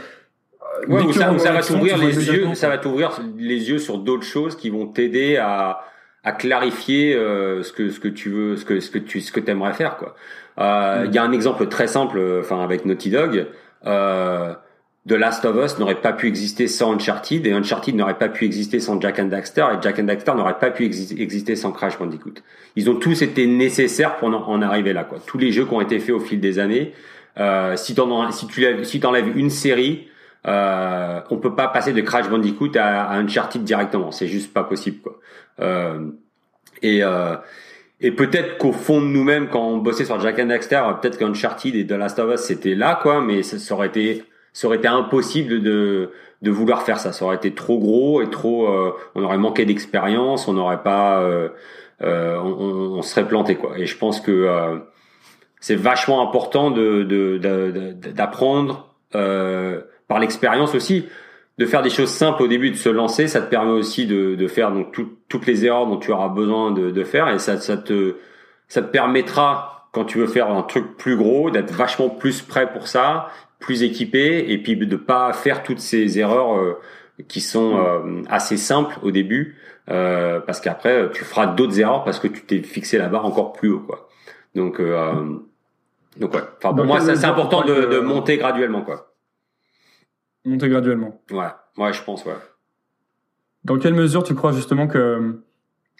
[0.88, 4.56] Ouais, que ça, va t'ouvrir les yeux, ça va t'ouvrir les yeux sur d'autres choses
[4.56, 5.80] qui vont t'aider à,
[6.22, 9.32] à clarifier euh, ce que ce que tu veux, ce que ce que tu ce
[9.32, 10.14] que t'aimerais faire quoi.
[10.58, 13.46] Euh, Il y a un exemple très simple, euh, enfin avec Naughty Dog.
[13.86, 14.52] Euh,
[15.08, 18.44] The Last of Us n'aurait pas pu exister sans Uncharted et Uncharted n'aurait pas pu
[18.44, 21.70] exister sans Jack and Daxter et Jack and Daxter n'aurait pas pu exi- exister sans
[21.70, 22.34] Crash Bandicoot.
[22.74, 25.18] Ils ont tous été nécessaires pour en, arriver là quoi.
[25.24, 26.92] Tous les jeux qui ont été faits au fil des années,
[27.38, 30.08] euh, si tu lèves- si t'enlèves une série,
[30.48, 34.10] euh, on peut pas passer de Crash Bandicoot à, Uncharted directement.
[34.10, 35.20] C'est juste pas possible quoi.
[35.60, 36.00] Euh,
[36.82, 37.36] et euh,
[38.00, 41.76] et peut-être qu'au fond de nous-mêmes, quand on bossait sur Jack and Daxter, peut-être qu'Uncharted
[41.76, 44.24] et The Last of Us c'était là quoi, mais ça aurait été
[44.56, 46.10] ça aurait été impossible de
[46.42, 47.12] de vouloir faire ça.
[47.12, 48.68] Ça aurait été trop gros et trop.
[48.68, 51.20] euh, on aurait manqué d'expérience, on n'aurait pas.
[51.20, 51.48] euh,
[52.02, 53.78] euh, on, on- serait planté quoi.
[53.78, 54.78] Et je pense que euh,
[55.60, 61.06] c'est vachement important de de- de- d'apprendre euh, par l'expérience aussi
[61.58, 64.34] de faire des choses simples au début de se lancer ça te permet aussi de,
[64.34, 67.38] de faire donc tout- toutes les erreurs dont tu auras besoin de, de faire et
[67.38, 68.16] ça, ça te
[68.68, 72.70] ça te permettra quand tu veux faire un truc plus gros d'être vachement plus prêt
[72.70, 76.78] pour ça plus équipé et puis de pas faire toutes ces erreurs euh,
[77.28, 79.56] qui sont euh, assez simples au début
[79.88, 83.52] euh, parce qu'après tu feras d'autres erreurs parce que tu t'es fixé la barre encore
[83.52, 84.08] plus haut quoi.
[84.54, 86.40] Donc donc ouais.
[86.58, 89.14] Enfin pour moi c'est important de monter graduellement quoi.
[90.44, 91.20] Monter graduellement.
[91.30, 91.46] ouais.
[91.78, 92.34] Ouais je pense ouais.
[93.64, 95.42] Dans quelle mesure tu crois justement que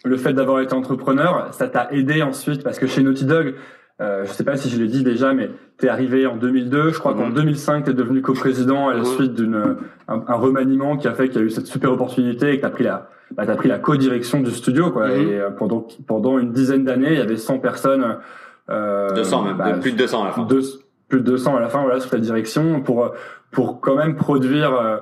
[0.03, 2.63] le fait d'avoir été entrepreneur, ça t'a aidé ensuite?
[2.63, 3.55] Parce que chez Naughty Dog,
[3.99, 6.89] euh, je sais pas si je l'ai dit déjà, mais t'es arrivé en 2002.
[6.91, 7.33] Je crois qu'en Mhm.
[7.33, 9.05] 2005, t'es devenu coprésident à la Mhm.
[9.05, 9.75] suite d'une
[10.07, 12.61] un, un remaniement qui a fait qu'il y a eu cette super opportunité et que
[12.61, 15.07] t'as pris la bah, t'as pris la co-direction du studio quoi.
[15.09, 15.13] Mhm.
[15.29, 18.17] Et euh, pendant pendant une dizaine d'années, il y avait 100 personnes.
[18.69, 20.61] Euh, 200 même bah, plus de 200 à la fin deux-
[21.09, 23.13] plus de 200 à la fin voilà sous ta direction pour
[23.51, 24.97] pour quand même produire euh,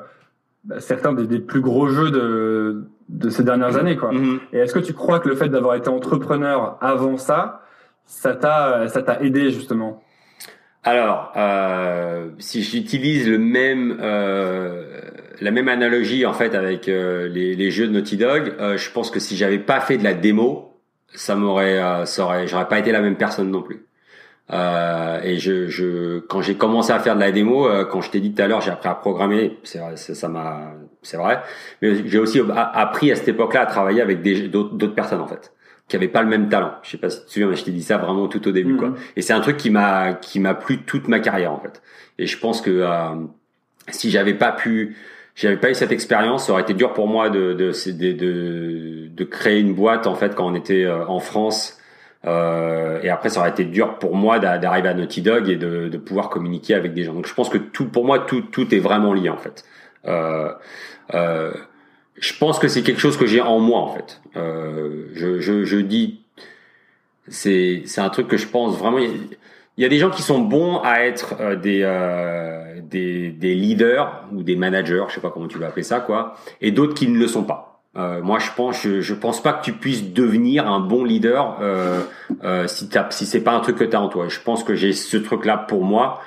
[0.65, 4.11] bah, certains des, des plus gros jeux de de ces dernières années quoi.
[4.11, 4.39] Mhm.
[4.53, 7.61] Et est-ce que tu crois que le fait d'avoir été entrepreneur avant ça,
[8.05, 10.03] ça t'a ça t'a aidé justement
[10.83, 15.01] Alors, euh, si j'utilise le même euh,
[15.41, 18.89] la même analogie en fait avec euh, les, les jeux de Naughty Dog, euh, je
[18.91, 20.75] pense que si j'avais pas fait de la démo,
[21.13, 23.85] ça m'aurait, euh, ça aurait, j'aurais pas été la même personne non plus.
[24.53, 28.11] Euh, et je, je, quand j'ai commencé à faire de la démo, euh, quand je
[28.11, 31.41] t'ai dit tout à l'heure, j'ai appris à programmer, c'est vrai, ça m'a, c'est vrai.
[31.81, 35.51] Mais j'ai aussi appris à cette époque-là à travailler avec d'autres personnes en fait.
[35.87, 36.73] Qui avaient pas le même talent.
[36.83, 38.51] Je sais pas si tu te souviens, mais je t'ai dit ça vraiment tout au
[38.51, 38.89] début, quoi.
[38.89, 38.95] Mhm.
[39.17, 41.81] Et c'est un truc qui m'a qui m'a plu toute ma carrière en fait.
[42.17, 43.15] Et je pense que euh,
[43.89, 44.95] si j'avais pas pu,
[45.35, 49.07] j'avais pas eu cette expérience, ça aurait été dur pour moi de de de, de,
[49.09, 51.79] de créer une boîte en fait quand on était euh, en France.
[52.25, 55.57] Euh, et après, ça aurait été dur pour moi d'a- d'arriver à Naughty Dog et
[55.57, 57.13] de, de pouvoir communiquer avec des gens.
[57.13, 59.63] Donc, je pense que tout, pour moi, tout, tout est vraiment lié en fait.
[60.07, 60.51] Euh,
[61.13, 61.51] euh,
[62.19, 64.21] je pense que c'est quelque chose que j'ai en moi en fait.
[64.35, 66.21] Euh, je, je, je dis,
[67.27, 68.99] c'est, c'est un truc que je pense vraiment.
[68.99, 73.55] Il y a- des gens qui sont bons à être euh, des, euh, des des
[73.55, 76.93] leaders ou des managers, je sais pas comment tu vas appeler ça quoi, et d'autres
[76.93, 77.81] qui ne le sont pas.
[77.97, 81.57] Euh, moi, je pense, je, je pense pas que tu puisses devenir un bon leader
[81.61, 82.01] euh,
[82.67, 84.27] si t'as, si c'est pas un truc que t'as en toi.
[84.27, 86.21] Je pense que j'ai ce truc-là pour moi,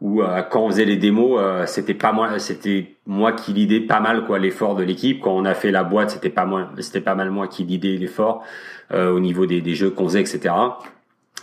[0.00, 3.80] où euh, quand on faisait les démos, euh, c'était pas moi, c'était moi qui lidais
[3.80, 5.20] pas mal quoi l'effort de l'équipe.
[5.20, 7.96] Quand on a fait la boîte, c'était pas moi, c'était pas mal moi qui lidais
[7.96, 8.42] l'effort
[8.92, 10.54] euh, au niveau des, des jeux qu'on faisait, etc.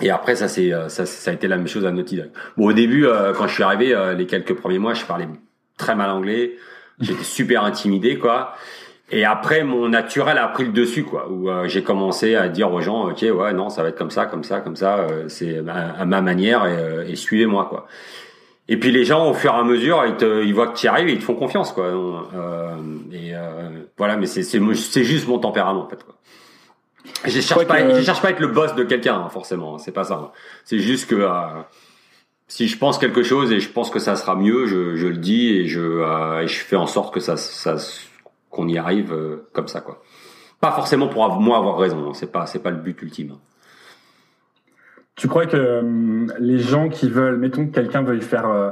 [0.02, 2.30] Et après, ça c'est euh, ça, ça a été la même chose à Naughty Dog.
[2.56, 5.28] Bon, au début, euh, quand je suis arrivé, euh, les quelques premiers mois, je parlais
[5.78, 6.54] très mal anglais.
[7.00, 8.54] J'étais super intimidé, quoi.
[9.10, 11.30] Et après, mon naturel a pris le dessus, quoi.
[11.32, 14.12] Où euh, j'ai commencé à dire aux gens, ok, ouais, non, ça va être comme
[14.12, 14.98] ça, comme ça, comme ça.
[14.98, 17.88] euh, c'est à, à ma manière et, euh, et suivez-moi, quoi.
[18.69, 20.86] Et puis les gens, au fur et à mesure, ils, te, ils voient que tu
[20.86, 21.86] y arrives et ils te font confiance, quoi.
[21.86, 22.75] Euh,
[23.12, 26.15] et euh, voilà, mais c'est c'est c'est juste mon tempérament, en fait, quoi.
[27.25, 29.75] Je cherche pas, que- je cherche pas à être le boss de quelqu'un, hein, forcément.
[29.75, 30.15] hein, C'est pas ça.
[30.15, 30.32] hein.
[30.65, 31.30] C'est juste que euh,
[32.49, 35.17] si je pense quelque chose et je pense que ça sera mieux, je, je le
[35.17, 37.75] dis et je euh, et je fais en sorte que ça, ça
[38.49, 40.01] qu'on y arrive euh, comme ça, quoi.
[40.60, 42.13] Pas forcément pour moi avoir raison.
[42.13, 43.36] C'est pas c'est pas le but ultime.
[45.17, 48.69] Tu crois que euh, les gens qui veulent, mettons que quelqu'un veuille faire euh,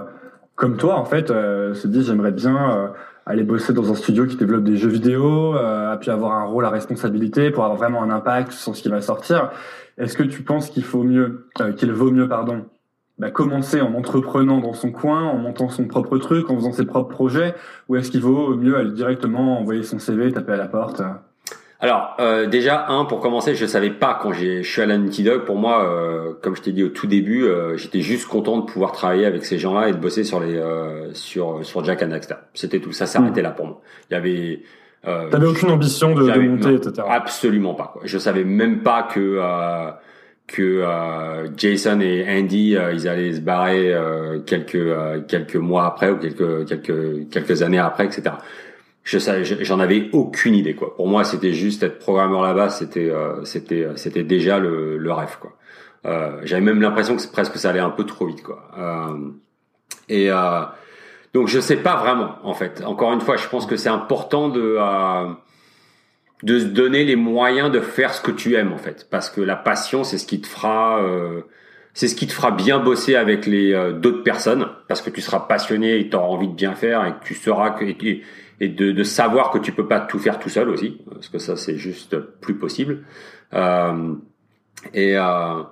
[0.54, 2.94] comme toi, en fait, euh, se disent j'aimerais bien
[3.26, 5.56] aller bosser dans un studio qui développe des jeux vidéo,
[6.00, 9.02] puis avoir un rôle à responsabilité pour avoir vraiment un impact sur ce qui va
[9.02, 9.50] sortir.
[9.98, 12.66] Est-ce que tu penses qu'il faut mieux, qu'il vaut mieux, pardon,
[13.18, 16.86] bah, commencer en entreprenant dans son coin, en montant son propre truc, en faisant ses
[16.86, 17.56] propres projets,
[17.90, 21.02] ou est-ce qu'il vaut mieux aller directement envoyer son CV, taper à la porte
[21.80, 24.98] Alors euh, déjà un pour commencer, je savais pas quand j'ai je suis à la
[24.98, 25.44] Naughty Dog.
[25.44, 28.66] Pour moi, euh, comme je t'ai dit au tout début, euh, j'étais juste content de
[28.66, 32.08] pouvoir travailler avec ces gens-là et de bosser sur les euh, sur sur Jack and
[32.08, 32.36] Daxter.
[32.54, 32.94] C'était tout.
[32.94, 33.82] Ça s'arrêtait là pour moi.
[34.10, 34.62] Il y avait
[35.08, 37.08] euh, T'avais aucune ambition de, de monter, non, etc.
[37.10, 37.92] Absolument pas.
[37.94, 38.04] Quoi.
[38.06, 39.92] Je savais même pas que euh,
[40.48, 45.86] que euh, Jason et Andy euh, ils allaient se barrer euh, quelques euh, quelques mois
[45.86, 48.36] après ou quelques quelques quelques années après, etc.
[49.06, 49.20] Je
[49.62, 50.96] j'en avais aucune idée quoi.
[50.96, 55.38] Pour moi, c'était juste être programmeur là-bas, c'était euh, c'était c'était déjà le, le rêve
[55.40, 55.54] quoi.
[56.06, 58.68] Euh, J'avais même l'impression que presque ça allait un peu trop vite quoi.
[58.78, 59.30] Euh,
[60.10, 60.62] et euh,
[61.36, 62.84] donc je sais pas vraiment en fait.
[62.84, 65.30] Encore une fois, je pense que c'est important de euh,
[66.42, 69.40] de se donner les moyens de faire ce que tu aimes en fait, parce que
[69.40, 71.42] la passion c'est ce qui te fera euh,
[71.94, 75.22] c'est ce qui te fera bien bosser avec les euh, d'autres personnes, parce que tu
[75.22, 78.24] seras passionné et tu auras envie de bien faire et tu sauras que et,
[78.60, 81.40] et de, de savoir que tu peux pas tout faire tout seul aussi, parce que
[81.40, 83.04] ça c'est juste plus possible.
[83.54, 84.16] Euh,
[84.94, 85.64] et euh,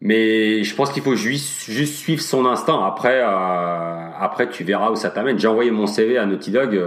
[0.00, 2.84] mais je pense qu'il faut juste, suivre son instinct.
[2.84, 5.38] Après, euh, après tu verras où ça t'amène.
[5.38, 6.80] J'ai envoyé mon CV à Naughty Dog.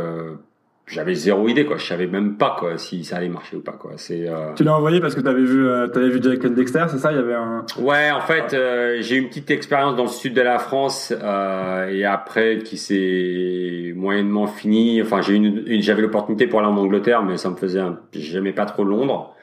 [0.89, 1.78] Euh, j'avais zéro idée quoi.
[1.78, 3.91] Je savais même pas quoi si ça allait marcher ou pas quoi.
[3.97, 6.86] C'est euh, Tu l'as envoyé parce que t'avais vu, euh, t'avais vu Jack and Dexter,
[6.89, 7.12] c'est ça?
[7.12, 7.65] Il y avait un.
[7.80, 11.13] Ouais, en fait, euh, j'ai eu une petite expérience dans le sud de la France
[11.21, 15.02] euh, et après qui s'est moyennement fini.
[15.02, 17.80] Enfin, j'ai eu une, une- j'avais l'opportunité pour aller en Angleterre, mais ça me faisait,
[17.80, 19.36] un, j'aimais pas trop Londres.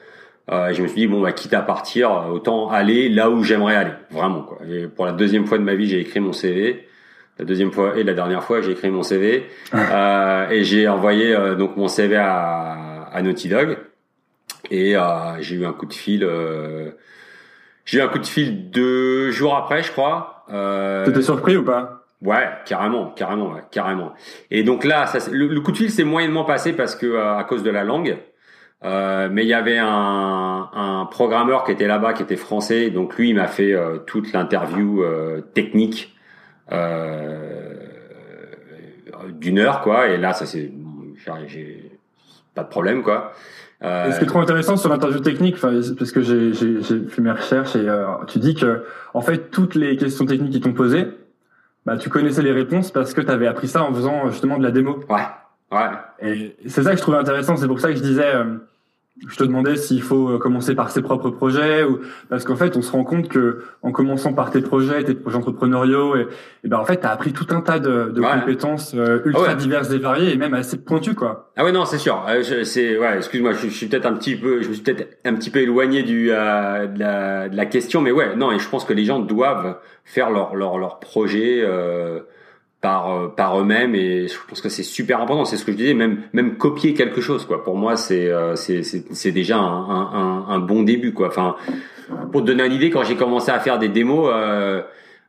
[0.49, 3.75] Euh, je me suis dit bon, bah quitte à partir, autant aller là où j'aimerais
[3.75, 4.59] aller, vraiment quoi.
[4.69, 6.86] Et pour la deuxième fois de ma vie, j'ai écrit mon CV.
[7.39, 11.35] La deuxième fois et la dernière fois, j'ai écrit mon CV euh, et j'ai envoyé
[11.35, 13.77] euh, donc mon CV à, à Naughty Dog
[14.71, 15.01] et euh,
[15.39, 16.23] j'ai eu un coup de fil.
[16.23, 16.91] euh,
[17.85, 20.45] j'ai eu un coup de fil deux jours après, je crois.
[20.51, 22.05] Euh, T'étais surpris ou pas?
[22.23, 24.13] Ouais, carrément, carrément, ouais, carrément.
[24.49, 27.37] Et donc là, ça, le, le coup de fil s'est moyennement passé parce que euh,
[27.37, 28.17] à cause de la langue.
[28.83, 32.89] Euh, mais il y avait un, un programmeur qui était là-bas, qui était français.
[32.89, 36.16] Donc lui, il m'a fait euh, toute l'interview euh, technique
[39.39, 40.07] d'une heure, quoi.
[40.07, 40.71] Et là, ça c'est,
[41.47, 41.91] j'ai-
[42.55, 43.33] pas de problème, quoi.
[43.83, 47.05] Euh, ce qui est trop intéressant sur l'interview technique, enfin, parce que j'ai j'ai- j'ai
[47.07, 50.61] fait mes recherches et euh, tu dis que en fait toutes les questions techniques qui
[50.61, 51.05] t'ont posées,
[51.85, 54.63] bah tu connaissais les réponses parce que tu avais appris ça en faisant justement de
[54.63, 54.99] la démo.
[55.09, 55.27] ouais,
[55.71, 55.89] ouais.
[56.21, 57.55] Et c'est ça que je trouvais intéressant.
[57.55, 58.55] C'est pour ça que je disais, euh,
[59.27, 61.99] je te demandais s'il faut euh, commencer par ses propres projets ou
[62.29, 65.37] parce qu'en fait on se rend compte que en commençant par tes projets, tes projets
[65.37, 66.27] entrepreneuriaux et,
[66.63, 69.55] et ben en fait tu as appris tout un tas de, de compétences euh, ultra
[69.55, 71.51] diverses et variées et même assez pointues quoi.
[71.55, 72.23] Ah ouais non c'est sûr.
[72.29, 75.33] Euh, c'est ouais excuse-moi je, suis peut-être un petit peu je me suis peut-être un
[75.33, 78.69] petit peu éloigné du euh, de, la, de la question mais ouais non et je
[78.69, 82.19] pense que les gens doivent faire leur leur leur projet euh,
[82.87, 85.43] par euh, par eux-mêmes et je pense que c'est super important.
[85.43, 87.61] C'est ce que je disais même même copier quelque chose quoi.
[87.65, 89.89] Pour moi c'est euh, c'est c'est déjà un,
[90.21, 91.27] un, un, bon début quoi.
[91.27, 91.57] Enfin
[92.31, 94.81] pour te donner une idée quand j'ai commencé à faire des démos euh,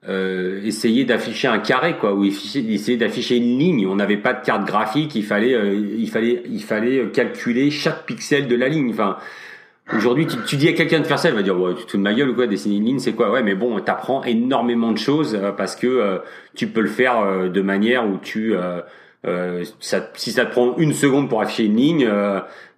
[0.09, 3.89] euh, essayer d'afficher un carré quoi ou essayer d'afficher une ligne.
[3.89, 8.07] On n'avait pas de carte graphique il fallait euh, il fallait il fallait calculer chaque
[8.07, 8.91] pixel de la ligne.
[8.91, 9.17] Enfin
[9.95, 11.97] Aujourd'hui, tu, tu, dis à quelqu'un de faire ça, il va dire ouais, tu te
[11.97, 13.31] de ma gueule ou quoi Dessiner une ligne, c'est quoi?
[13.31, 16.19] Ouais, mais bon, t'apprends énormément de choses euh, parce que euh,
[16.55, 18.55] tu peux le faire euh, de manière où tu
[19.81, 22.11] ça, si ça te prend une seconde pour afficher une ligne,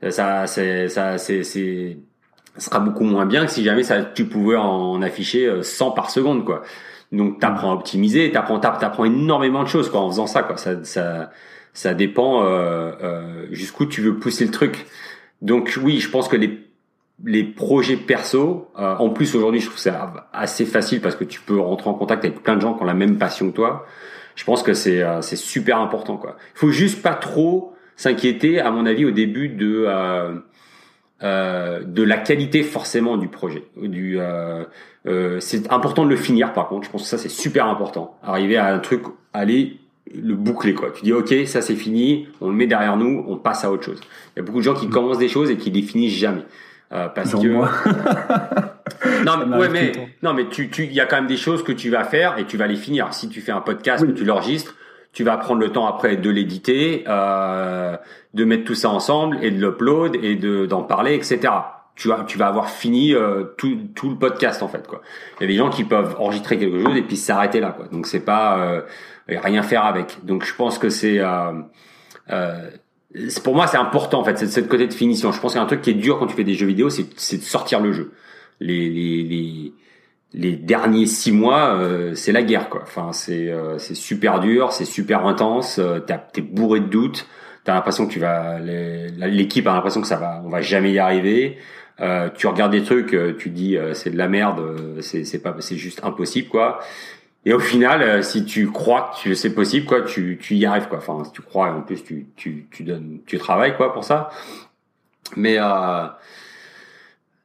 [0.09, 1.99] ça, c'est, ça, c'est, c'est,
[2.57, 6.45] sera beaucoup moins bien que si jamais ça, tu pouvais en afficher 100 par seconde,
[6.45, 6.63] quoi.
[7.13, 10.57] Donc, t'apprends à optimiser, t'apprends, t'apprends énormément de choses, quoi, en faisant ça, quoi.
[10.57, 11.31] Ça, ça,
[11.75, 12.43] ça dépend
[13.51, 14.87] jusqu'où tu veux pousser le truc.
[15.43, 16.70] Donc, oui, je pense que les
[17.25, 21.41] les projets perso, euh, en plus aujourd'hui je trouve ça assez facile parce que tu
[21.41, 23.87] peux rentrer en contact avec plein de gens qui ont la même passion que toi.
[24.37, 26.37] Je pense que c'est euh, c'est super important quoi.
[26.55, 30.35] Il faut juste pas trop s'inquiéter à mon avis au début de euh,
[31.23, 33.65] euh de la qualité forcément du projet.
[33.77, 34.19] Du
[35.41, 36.87] c'est important de le finir par contre.
[36.87, 38.19] Je pense que ça c'est super important.
[38.23, 39.03] Arriver à un truc,
[39.35, 39.79] aller
[40.15, 40.91] le boucler quoi.
[40.91, 43.85] Tu dis ok ça c'est fini, on le met derrière nous, on passe à autre
[43.85, 44.01] chose.
[44.35, 46.45] Il y a beaucoup de gens qui commencent des choses et qui les finissent jamais.
[46.93, 47.47] Euh, parce que
[49.25, 49.93] non mais ouais mais
[50.25, 52.39] non mais tu tu il y a quand même des choses que tu vas faire
[52.39, 53.15] et tu vas les finir.
[53.15, 54.75] Si tu fais un podcast, que tu l'enregistres,
[55.13, 57.97] tu vas prendre le temps après de l'éditer, euh,
[58.35, 61.53] de mettre tout ça ensemble et de l'upload et de d'en parler, etc.
[61.95, 65.03] Tu vas tu vas avoir fini euh, tout tout le podcast en fait quoi.
[65.39, 67.87] Il y a des gens qui peuvent enregistrer quelque chose et puis s'arrêter là quoi.
[67.87, 68.83] Donc c'est pas euh,
[69.29, 70.25] rien faire avec.
[70.25, 72.71] Donc je pense que c'est euh,
[73.43, 75.33] pour moi c'est important en fait cette, côté de finition.
[75.33, 77.43] Je pense qu'un truc qui est dur quand tu fais des jeux vidéo c'est de
[77.43, 78.13] sortir le jeu.
[78.61, 79.73] Les les les,
[80.33, 82.83] les derniers six mois euh, c'est la guerre quoi.
[82.83, 87.27] Enfin c'est euh, c'est super dur c'est super intense euh, t'es bourré de doutes
[87.65, 90.99] t'as l'impression que tu vas l'équipe a l'impression que ça va on va jamais y
[90.99, 91.59] arriver.
[92.01, 95.77] Euh, tu regardes des trucs tu dis c'est de la merde c'est c'est pas c'est
[95.77, 96.81] juste impossible quoi
[97.47, 100.89] et au final, euh, si tu crois que c'est possible, quoi, tu, tu y arrives,
[100.89, 100.99] quoi.
[100.99, 104.05] Enfin, si tu crois et en plus tu, tu, tu donnes, tu travailles, quoi, pour
[104.05, 104.31] ça.
[105.37, 106.07] Mais euh,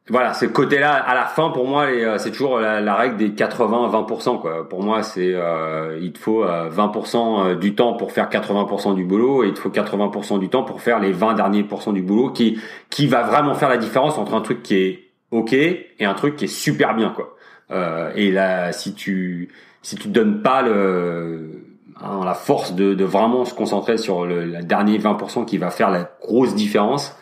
[0.09, 4.41] voilà, ce côté-là, à la fin, pour moi, euh, c'est toujours la, règle des 80-20%,
[4.41, 4.67] quoi.
[4.67, 9.43] Pour moi, c'est euh, il te faut 20% du temps pour faire 80% du boulot
[9.45, 12.31] et il te faut 80% du temps pour faire les 20 derniers pourcents du boulot,
[12.31, 16.13] qui qui va vraiment faire la différence entre un truc qui est ok et un
[16.13, 17.35] truc qui est super bien, quoi.
[17.71, 19.49] Euh, et là, si tu
[19.85, 21.61] si tu donnes pas le
[22.01, 25.69] hein, la force de, de, vraiment se concentrer sur le la dernier 20% qui va
[25.69, 27.15] faire la grosse différence,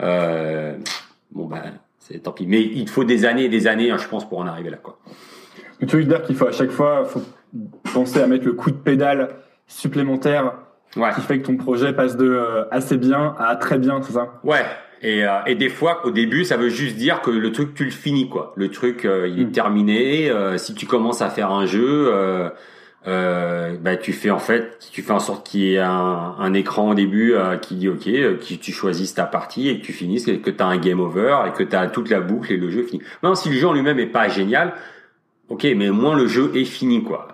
[0.00, 0.76] euh,
[1.32, 1.62] bon ben
[1.98, 2.46] c'est tant pis.
[2.46, 4.76] Mais il faut des années et des années, hein, je pense, pour en arriver là.
[4.76, 4.98] Quoi.
[5.78, 7.22] Tu veux dire qu'il faut à chaque fois faut
[7.94, 10.52] penser à mettre le coup de pédale supplémentaire
[10.96, 11.14] ouais.
[11.14, 14.40] qui fait que ton projet passe de euh, assez bien à très bien, c'est ça?
[14.44, 14.66] Ouais,
[15.02, 17.84] et, euh, et, des fois, au début, ça veut juste dire que le truc, tu
[17.84, 18.52] le finis, quoi.
[18.56, 19.52] Le truc, euh, il est mm.
[19.52, 20.30] terminé.
[20.30, 22.12] Euh, si tu commences à faire un jeu,
[23.06, 26.90] bah, tu fais en fait, tu fais en sorte qu'il y ait un, un, écran
[26.90, 30.38] au début qui dit OK, que tu choisisses ta partie et que tu finisses, et
[30.40, 32.70] que tu as un game over et que tu as toute la boucle et le
[32.70, 33.02] jeu fini.
[33.22, 34.74] Maintenant, si le jeu en lui-même est pas génial,
[35.48, 37.26] Ok, mais au moins le jeu est fini quoi.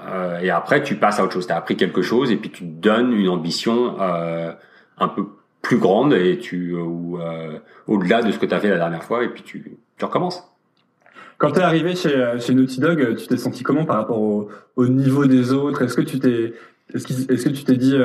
[0.43, 1.47] et après tu passes à autre chose.
[1.47, 5.27] Tu as appris quelque chose et puis tu donnes une ambition un peu
[5.67, 8.77] plus grande et tu euh, ou euh, au-delà de ce que tu as fait la
[8.77, 10.49] dernière fois et puis tu, tu recommences.
[11.39, 14.21] Quand tu es arrivé chez, euh, chez Naughty Dog, tu t'es senti comment par rapport
[14.21, 15.83] au, au niveau des autres?
[15.83, 16.55] Est-ce que tu t'es
[16.95, 17.97] est-ce, est que tu t'es dit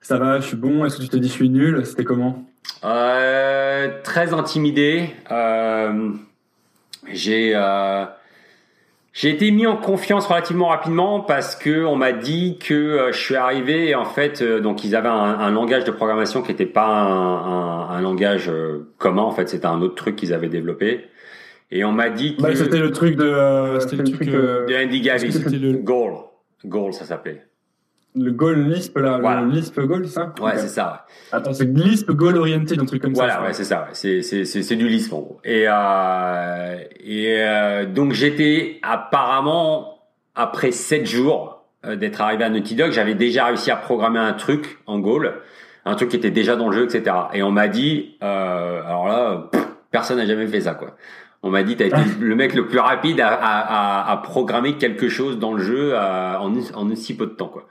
[0.00, 0.86] ça va, je suis bon?
[0.86, 1.84] Est-ce que tu t'es dit je suis nul?
[1.84, 2.42] C'était comment?
[2.84, 5.10] Euh, Très intimidé.
[5.30, 6.10] Euh,
[7.12, 7.52] j'ai
[9.14, 13.18] j'ai été mis en confiance relativement rapidement parce que on m'a dit que euh, je
[13.18, 16.50] suis arrivé et en fait euh, donc ils avaient un, un, langage de programmation qui
[16.50, 20.48] n'était pas un, un, langage euh, commun en fait c'était un autre truc qu'ils avaient
[20.48, 21.06] développé.
[21.70, 25.00] Et on m'a dit bah, que c'était le truc de c'était le truc de Andy
[25.00, 25.74] Gavis le...
[25.74, 26.14] Goal
[26.64, 27.44] Goal ça s'appelait
[28.14, 31.06] le goal Lisp là, le Lisp goal, ça Ouais, c'est ça.
[31.32, 33.24] Attends, c'est Lisp goal orienté, un truc comme ça.
[33.24, 33.88] Voilà, ouais, c'est ça.
[33.92, 35.40] C'est c'est c'est du Lisp en gros.
[35.44, 39.98] Et euh, et euh, donc j'étais apparemment
[40.36, 44.32] après sept jours euh, d'être arrivé à Naughty Dog, j'avais déjà réussi à programmer un
[44.32, 45.34] truc en goal,
[45.84, 47.16] un truc qui était déjà dans le jeu, etc.
[47.32, 49.50] Et on m'a dit, euh, alors là,
[49.90, 50.96] personne n'a jamais fait ça, quoi.
[51.42, 55.08] On m'a dit, t'as été le mec le plus rapide à, à, à, programmer quelque
[55.08, 57.66] chose dans le jeu en, en aussi peu de temps, quoi.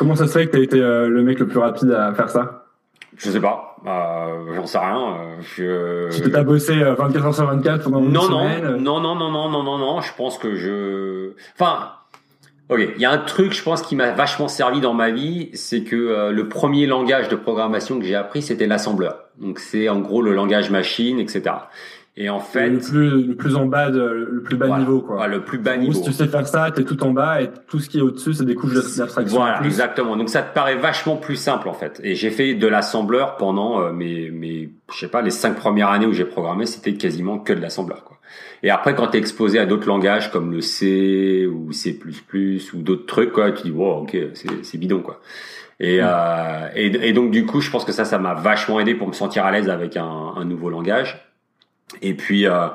[0.00, 2.64] Comment ça se fait que t'as été le mec le plus rapide à faire ça?
[3.18, 3.76] Je sais pas.
[3.86, 5.36] Euh, J'en sais rien.
[5.42, 6.08] Je...
[6.22, 9.50] Tu t'as bossé 24 heures sur 24 pendant une non, semaine Non, non, non, non,
[9.50, 10.00] non, non, non.
[10.00, 11.32] Je pense que je.
[11.54, 11.90] Enfin,
[12.70, 15.50] Ok, il y a un truc, je pense, qui m'a vachement servi dans ma vie,
[15.54, 19.24] c'est que euh, le premier langage de programmation que j'ai appris, c'était l'assembleur.
[19.38, 21.42] Donc c'est en gros le langage machine, etc.
[22.16, 25.26] Et en fait, le plus, le plus en bas, de, le plus bas niveau, quoi.
[25.28, 25.92] le plus bas niveau.
[25.92, 28.34] Si tu sais faire ça, t'es tout en bas et tout ce qui est au-dessus,
[28.34, 29.38] c'est des couches d'abstraction.
[29.38, 30.16] Voilà, exactement.
[30.16, 32.00] Donc ça te paraît vachement plus simple en fait.
[32.02, 35.90] Et j'ai fait de l'assembleur pendant euh, mes, mes, je sais pas, les cinq premières
[35.90, 38.18] années où j'ai programmé, c'était quasiment que de l'assembleur, quoi.
[38.62, 41.98] Et après, quand tu es exposé à d'autres langages comme le C ou C++
[42.74, 44.16] ou d'autres trucs, quoi, tu dis, wow, ok,
[44.62, 45.20] c'est bidon, quoi.
[45.78, 46.04] Et, mm.
[46.04, 49.08] euh, et, et, donc, du coup, je pense que ça, ça m'a vachement aidé pour
[49.08, 51.29] me sentir à l'aise avec un, un, nouveau langage.
[52.02, 52.68] Et puis, euh,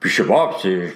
[0.00, 0.88] puis je sais pas, je,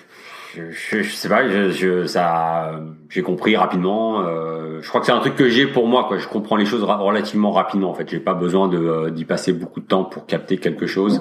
[1.03, 4.21] sais pas, je, je ça, j'ai compris rapidement.
[4.21, 6.19] Euh, je crois que c'est un truc que j'ai pour moi, quoi.
[6.19, 7.91] Je comprends les choses relativement rapidement.
[7.91, 10.87] En fait, j'ai pas besoin de euh, d'y passer beaucoup de temps pour capter quelque
[10.87, 11.21] chose.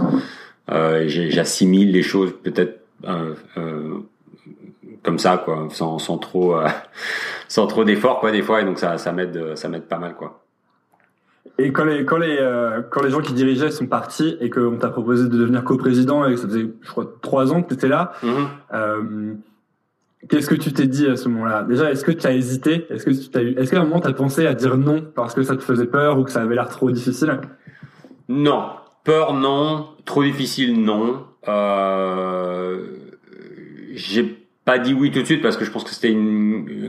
[0.72, 4.00] Euh, j'assimile les choses peut-être euh, euh,
[5.04, 6.56] comme ça, quoi, sans, sans trop,
[7.48, 8.62] sans trop d'efforts, quoi, des fois.
[8.62, 10.44] Et donc ça, ça m'aide, ça m'aide pas mal, quoi.
[11.58, 12.38] Et quand les, quand les,
[12.90, 16.32] quand les gens qui dirigeaient sont partis et qu'on t'a proposé de devenir coprésident et
[16.32, 19.36] que ça faisait, je crois, trois ans que tu étais là, mm-hmm.
[20.28, 21.64] qu'est-ce que tu t'es dit à ce moment-là?
[21.64, 22.88] Déjà, est-ce que tu as hésité?
[22.90, 25.04] Est-ce que tu as eu, est-ce qu'à un moment tu as pensé à dire non
[25.16, 27.40] parce que ça te faisait peur ou que ça avait l'air trop difficile?
[28.28, 28.64] Non,
[29.04, 29.88] Peur, non.
[30.06, 31.26] Trop difficile, non.
[31.48, 32.86] Euh,
[33.94, 36.16] j'ai pas dit oui tout de suite parce que je pense que c'était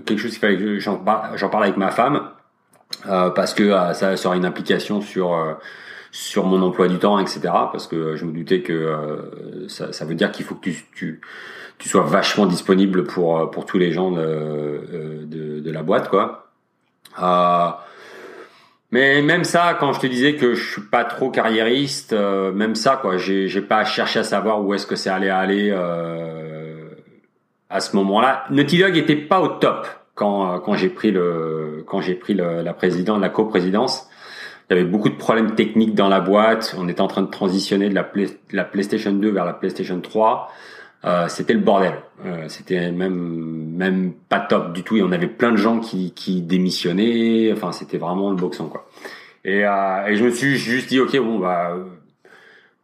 [0.04, 2.20] quelque chose qu'il fallait que j'en parle avec ma femme euh,
[3.04, 5.54] parce que euh, ça, aurait une implication sur euh,
[6.10, 7.40] sur mon emploi du temps, etc.
[7.72, 10.84] Parce que je me doutais que euh, ça, ça, veut dire qu'il faut que tu,
[10.94, 11.20] tu,
[11.78, 16.48] tu, sois vachement disponible pour pour tous les gens de, de, de la boîte, quoi.
[18.92, 22.74] Mais même ça, quand je te disais que je suis pas trop carriériste, euh, même
[22.74, 26.90] ça, quoi, j'ai, pas cherché à savoir où est-ce que c'est allé aller euh,
[27.70, 28.44] à ce moment-là.
[28.50, 32.62] Naughty Dog était pas au top quand quand j'ai pris le quand j'ai pris le,
[32.62, 34.08] la présidence, la coprésidence.
[34.70, 36.74] Il y avait beaucoup de problèmes techniques dans la boîte.
[36.78, 38.10] On était en train de transitionner de la,
[38.52, 40.50] la PlayStation 2 vers la PlayStation 3.
[41.04, 41.94] Euh, c'était le bordel.
[42.24, 43.14] Euh, c'était même
[43.76, 44.96] même pas top du tout.
[44.96, 47.52] Et on avait plein de gens qui, qui démissionnaient.
[47.52, 48.88] Enfin, c'était vraiment le boxon quoi.
[49.44, 51.76] Et, euh, et je me suis juste dit ok bon bah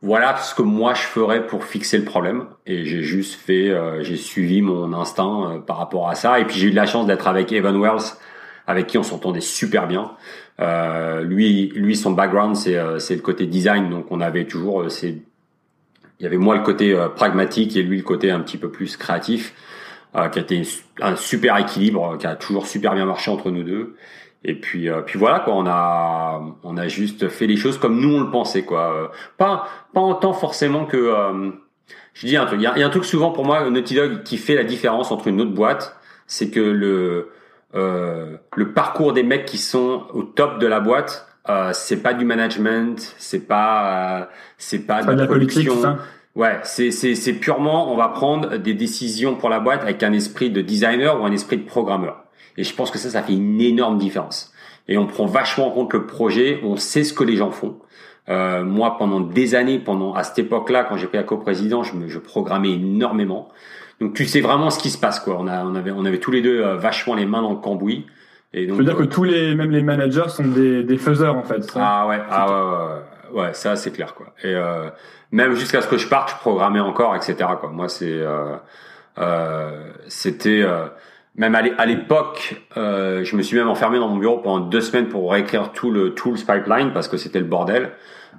[0.01, 2.47] voilà ce que moi je ferais pour fixer le problème.
[2.67, 6.41] Et j'ai juste fait, euh, j'ai suivi mon instinct euh, par rapport à ça.
[6.41, 8.15] Et puis j'ai eu de la chance d'être avec Evan Wells,
[8.67, 10.13] avec qui on s'entendait super bien.
[10.61, 15.23] Euh, lui, lui, son background, c'est c'est le côté design, donc on avait toujours ces
[16.21, 18.71] il y avait moi le côté euh, pragmatique et lui le côté un petit peu
[18.71, 19.55] plus créatif,
[20.17, 20.63] euh, qui a été
[21.01, 23.97] un super équilibre, qui a toujours super bien marché entre nous deux.
[24.45, 28.01] Et puis, euh, puis voilà quoi, on a, on a juste fait les choses comme
[28.01, 29.11] nous on le pensait quoi.
[29.37, 31.13] Pas, pas en tant forcément que,
[32.15, 32.61] je dis un truc.
[32.61, 35.27] Il y a, un truc souvent pour moi Naughty Dog qui fait la différence entre
[35.29, 37.31] une autre boîte, c'est que le,
[37.75, 42.25] le parcours des mecs qui sont au top de la boîte euh, c'est pas du
[42.27, 44.25] management, c'est pas, euh,
[44.59, 45.71] c'est pas, de la politique.
[46.35, 50.13] Ouais, c'est c'est c'est purement, on va prendre des décisions pour la boîte avec un
[50.13, 52.25] esprit de designer ou un esprit de programmeur.
[52.59, 54.53] Et je pense que ça, ça fait une énorme différence.
[54.89, 57.79] Et on prend vachement en compte le projet, on sait ce que les gens font.
[58.29, 61.95] Euh, moi, pendant des années, pendant à cette époque-là, quand j'ai pris la coprésident, je,
[61.95, 63.49] me, je programmais énormément.
[64.01, 65.37] Donc tu sais vraiment ce qui se passe, quoi.
[65.39, 67.57] On, a, on avait, on avait tous les deux euh, vachement les mains dans le
[67.57, 68.07] cambouis.
[68.53, 71.37] Et donc, je veux dire que tous les, même les managers sont des, des faiseurs
[71.37, 71.63] en fait.
[71.77, 74.33] ah ouais, ah ouais, ouais, ouais, ça c'est clair quoi.
[74.43, 74.89] Et euh,
[75.33, 77.37] même jusqu'à ce que je parte, je programmais encore, etc.
[77.61, 77.71] Quoi.
[77.71, 78.57] Moi c'est, euh,
[79.19, 80.87] euh, c'était euh,
[81.39, 85.09] même à l'époque, euh, je me suis même enfermé dans mon bureau pendant deux semaines
[85.09, 87.93] pour réécrire tout le tools pipeline parce que c'était le bordel.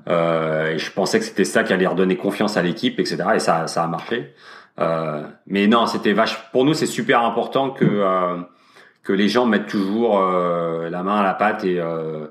[0.07, 3.17] Euh, et je pensais que c'était ça qui allait redonner confiance à l'équipe, etc.
[3.35, 4.33] Et ça, ça a marché.
[5.47, 6.37] mais non, c'était vache.
[6.51, 8.03] Pour nous, c'est super important que
[9.09, 12.27] que les gens mettent toujours euh, la main à la pâte et euh,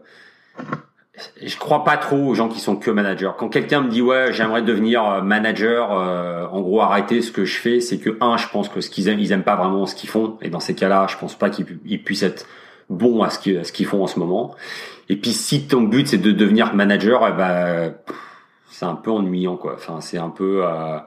[1.43, 3.31] je crois pas trop aux gens qui sont que managers.
[3.39, 7.45] Quand quelqu'un me dit ouais j'aimerais devenir euh, manager, euh, en gros arrêter ce que
[7.45, 9.87] je fais, c'est que un je pense que ce qu'ils aiment ils aiment pas vraiment
[9.87, 12.47] ce qu'ils font et dans ces cas-là je pense pas qu'ils puissent être
[12.91, 14.55] bons à ce qu'ils qu'ils font en ce moment.
[15.09, 17.95] Et puis si ton but c'est de devenir manager, eh ben
[18.71, 19.75] c'est un peu ennuyant quoi.
[19.75, 20.99] Enfin c'est un peu euh,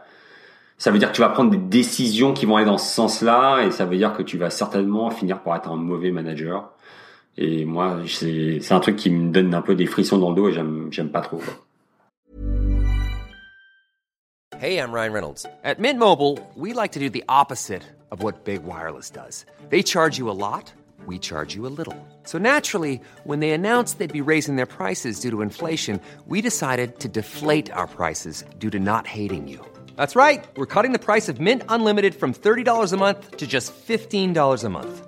[0.82, 3.60] ça veut dire que tu vas prendre des décisions qui vont aller dans ce sens-là,
[3.62, 6.72] et ça veut dire que tu vas certainement finir par être un mauvais manager.
[7.38, 10.50] Et moi, c'est un truc qui me donne un peu des frissons dans le dos
[10.50, 11.42] et j'aime pas trop.
[14.60, 15.46] Hey, I'm Ryan Reynolds.
[15.64, 19.46] At Mint Mobile, we like to do the opposite of what Big Wireless does.
[19.70, 20.72] They charge you a lot,
[21.08, 21.96] we charge you a little.
[22.26, 27.00] So naturally, when they announced they'd be raising their prices due to inflation, we decided
[27.00, 29.66] to deflate our prices due to not hating you.
[29.96, 30.46] That's right.
[30.58, 34.70] We're cutting the price of Mint Unlimited from $30 a month to just $15 a
[34.70, 35.08] month.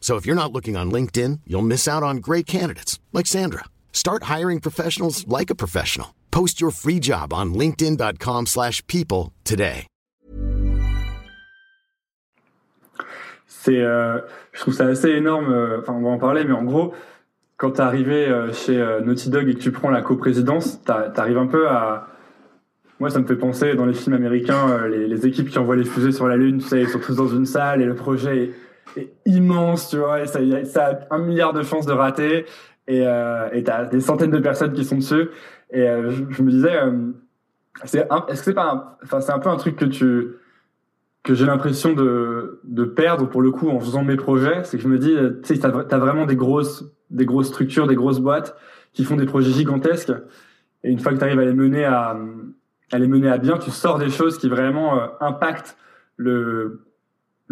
[0.00, 3.66] So if you're not looking on LinkedIn, you'll miss out on great candidates like Sandra.
[3.92, 6.14] Start hiring professionals like a professional.
[6.32, 9.86] Post your free job on linkedin.com/people today.
[13.46, 14.18] C'est, euh,
[14.52, 15.52] je trouve ça assez énorme.
[15.52, 16.94] euh, Enfin, on va en parler, mais en gros,
[17.58, 21.10] quand t'es arrivé euh, chez euh, Naughty Dog et que tu prends la coprésidence, t'a-
[21.10, 22.06] t'arrives un peu à.
[23.00, 25.84] Moi, ça me fait penser dans les films américains, les, les équipes qui envoient les
[25.84, 28.44] fusées sur la Lune, tu sais, ils sont tous dans une salle et le projet
[28.44, 28.54] est,
[29.26, 32.46] immense, tu vois, ça, ça a un milliard de chances de rater
[32.86, 35.28] et euh, t'as des centaines de personnes qui sont dessus.
[35.72, 37.12] Et euh, je, me disais, euh,
[37.84, 40.36] c'est est-ce que c'est pas, enfin, c'est un peu un truc que tu
[41.22, 44.82] que j'ai l'impression de, de perdre pour le coup en faisant mes projets, c'est que
[44.82, 47.94] je me dis, euh, tu sais, t'as, t'as vraiment des grosses, des grosses structures, des
[47.94, 48.56] grosses boîtes
[48.94, 50.12] qui font des projets gigantesques.
[50.82, 52.16] Et une fois que tu arrives à les mener à,
[52.90, 55.76] à les mener à bien, tu sors des choses qui vraiment impactent
[56.16, 56.86] le,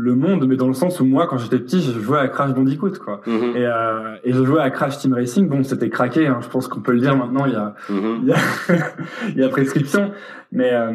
[0.00, 2.52] le monde, mais dans le sens où moi, quand j'étais petit, je jouais à Crash
[2.54, 3.20] Bandicoot, quoi.
[3.26, 3.56] Mhm.
[3.56, 5.48] Et, euh, et je jouais à Crash Team Racing.
[5.48, 8.18] Bon, c'était craqué, hein, je pense qu'on peut le dire maintenant, il y a, Mhm.
[8.22, 8.36] il y a,
[9.30, 10.12] il y a prescription.
[10.52, 10.92] Mais euh,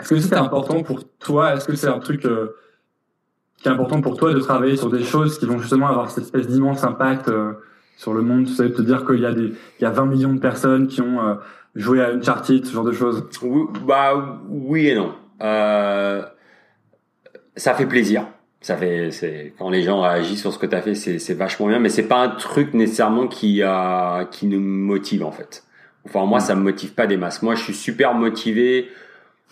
[0.00, 2.56] est-ce que c'est important pour toi Est-ce que c'est un truc euh,
[3.58, 6.24] qui est important pour toi de travailler sur des choses qui vont justement avoir cette
[6.24, 7.52] espèce d'immense impact euh,
[7.98, 8.46] sur le monde?
[8.46, 10.86] Tu sais, te dire qu'il y a des, il y a 20 millions de personnes
[10.86, 11.34] qui ont euh,
[11.74, 13.22] joué à Uncharted, ce genre de choses.
[13.42, 15.12] Oui, bah oui et non.
[15.42, 16.22] Euh,
[17.56, 18.26] ça fait plaisir.
[18.60, 21.34] Ça fait, c'est quand les gens réagissent sur ce que tu as fait, c'est c'est
[21.34, 25.64] vachement bien, mais c'est pas un truc nécessairement qui a qui nous motive en fait.
[26.06, 27.42] Enfin moi, ça me motive pas des masses.
[27.42, 28.88] Moi, je suis super motivé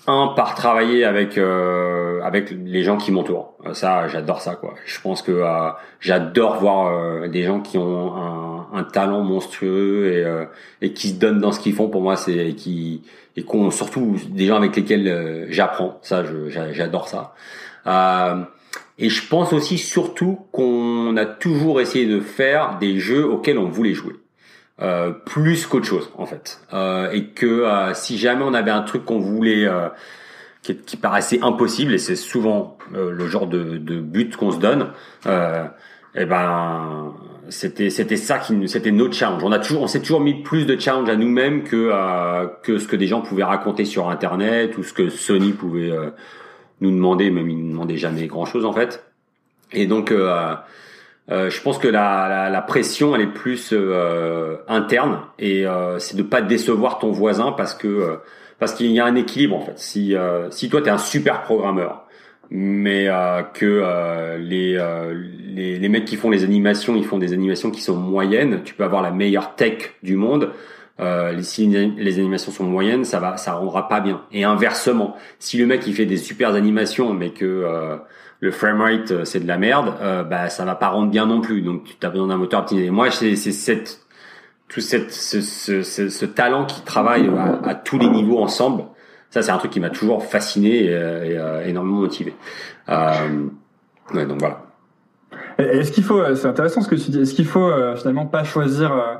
[0.07, 3.55] un par travailler avec euh, avec les gens qui m'entourent.
[3.67, 4.75] Euh, Ça, j'adore ça quoi.
[4.87, 10.11] Je pense que euh, j'adore voir euh, des gens qui ont un, un talent monstrueux
[10.11, 10.47] et euh,
[10.81, 11.91] et qui se donnent dans ce qu'ils font.
[11.91, 13.03] Pour moi, c'est et qui
[13.37, 15.99] et qu'on surtout des gens avec lesquels euh, j'apprends.
[16.03, 16.25] Ça,
[16.73, 17.35] j'adore ça.
[17.87, 18.43] Euh,
[18.99, 23.69] et je pense aussi surtout qu'on a toujours essayé de faire des jeux auxquels on
[23.69, 24.15] voulait jouer.
[24.81, 26.61] Euh, plus qu'autre chose en fait.
[26.73, 29.89] Euh, et que euh, si jamais on avait un truc qu'on voulait, euh,
[30.63, 34.89] qui, qui paraissait impossible, et c'est souvent le genre de, de but qu'on se donne,
[35.27, 37.15] et ben
[37.49, 39.43] c'était c'était ça qui c'était notre challenge.
[39.45, 41.91] On a toujours on s'est toujours mis plus de challenge à nous-mêmes que
[42.63, 45.91] que ce que des gens pouvaient raconter sur internet ou ce que Sony pouvait
[46.83, 49.05] nous demander, même ils nous demandaient jamais grand chose en fait.
[49.73, 50.55] Et donc euh,
[51.31, 56.17] euh, je pense que la, la, pression elle est plus euh, interne et euh, c'est
[56.17, 58.17] de pas décevoir ton voisin parce que euh,
[58.59, 59.79] parce qu'il y a un équilibre en fait.
[59.79, 60.15] Si
[60.51, 62.05] si toi tu es un super programmeur
[62.55, 63.09] mais
[63.55, 64.77] que les,
[65.55, 68.75] les les mecs qui font les animations, ils font des animations qui sont moyennes, tu
[68.75, 70.53] peux avoir la meilleure tech du monde
[71.01, 74.23] euh, si les animations sont moyennes, ça va, ça rendra pas bien.
[74.33, 77.97] Et inversement, si le mec il fait des super animations, mais que euh,
[78.41, 81.41] le framerate euh, c'est de la merde, euh, bah ça va pas rendre bien non
[81.41, 81.63] plus.
[81.63, 82.91] Donc tu as besoin d'un moteur optimisé.
[82.91, 84.01] Moi, c'est cette
[84.69, 87.31] tout cette ce, ce, ce, talent qui travaille
[87.65, 88.85] à, tous les niveaux ensemble.
[89.31, 92.35] Ça, c'est un truc qui m'a toujours fasciné et, et, euh, énormément motivé.
[92.89, 93.49] Euh,
[94.15, 94.61] ouais, donc voilà.
[95.59, 98.45] Est-ce qu'il faut, c'est intéressant ce que tu dis, est-ce qu'il faut euh, finalement pas
[98.45, 99.15] choisir, euh,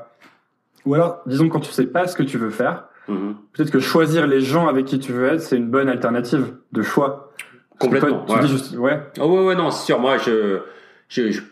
[0.87, 3.35] ou alors disons quand tu sais pas ce que tu veux faire, Mhm.
[3.53, 6.83] peut-être que choisir les gens avec qui tu veux être, c'est une bonne alternative de
[6.83, 7.33] choix.
[7.79, 8.25] Complètement.
[8.25, 8.41] toi, tu ouais.
[8.43, 10.61] dis juste, ouais, Oh ouais ouais non c'est sûr moi je,
[11.09, 11.43] je, je-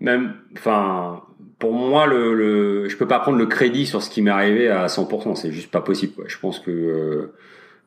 [0.00, 1.22] même enfin
[1.60, 4.68] pour moi le, le je peux pas prendre le crédit sur ce qui m'est arrivé
[4.68, 6.24] à 100% c'est juste pas possible quoi.
[6.26, 7.32] je pense que euh,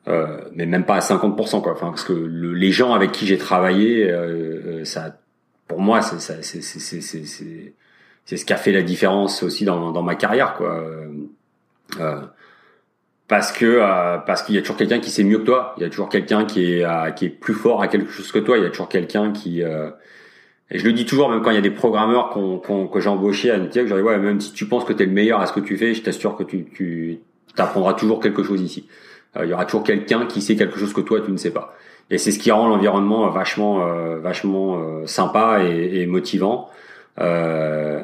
[0.08, 3.26] euh, mais même pas à 50% quoi enfin parce que le- les gens avec qui
[3.26, 5.18] j'ai travaillé euh, euh, ça
[5.66, 7.74] pour moi c'est ça c'est c'est c'est c'est
[8.28, 11.06] c'est ce qui a fait la différence aussi dans dans ma carrière quoi Euh,
[12.00, 12.20] euh,
[13.28, 15.82] parce que euh, parce qu'il y a toujours quelqu'un qui sait mieux que toi il
[15.82, 18.38] y a toujours quelqu'un qui est euh, qui est plus fort à quelque chose que
[18.38, 19.90] toi il y a toujours quelqu'un qui euh,
[20.70, 23.00] et je le dis toujours même quand il y a des programmeurs qu'on, qu'on- que
[23.00, 25.40] j'ai embauchés à Netiac je ouais même si tu penses que tu es le meilleur
[25.40, 27.20] à ce que tu fais je t'assure que tu tu
[27.56, 28.86] apprendras toujours quelque chose ici
[29.42, 31.74] il y aura toujours quelqu'un qui sait quelque chose que toi tu ne sais pas.
[32.10, 33.74] Et c'est ce qui rend l'environnement vachement,
[34.28, 34.66] vachement
[35.06, 36.70] sympa et, et motivant.
[37.20, 38.02] Euh,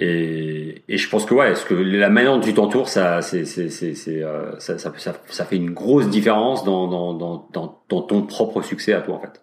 [0.00, 3.44] et, et, je pense que ouais, ce que la manière dont tu t'entoures, ça, c'est,
[3.44, 7.48] c'est, c'est, ça, ça, ça, ça, fait une grosse différence dans, dans, dans,
[7.88, 9.42] dans, ton propre succès à toi en fait.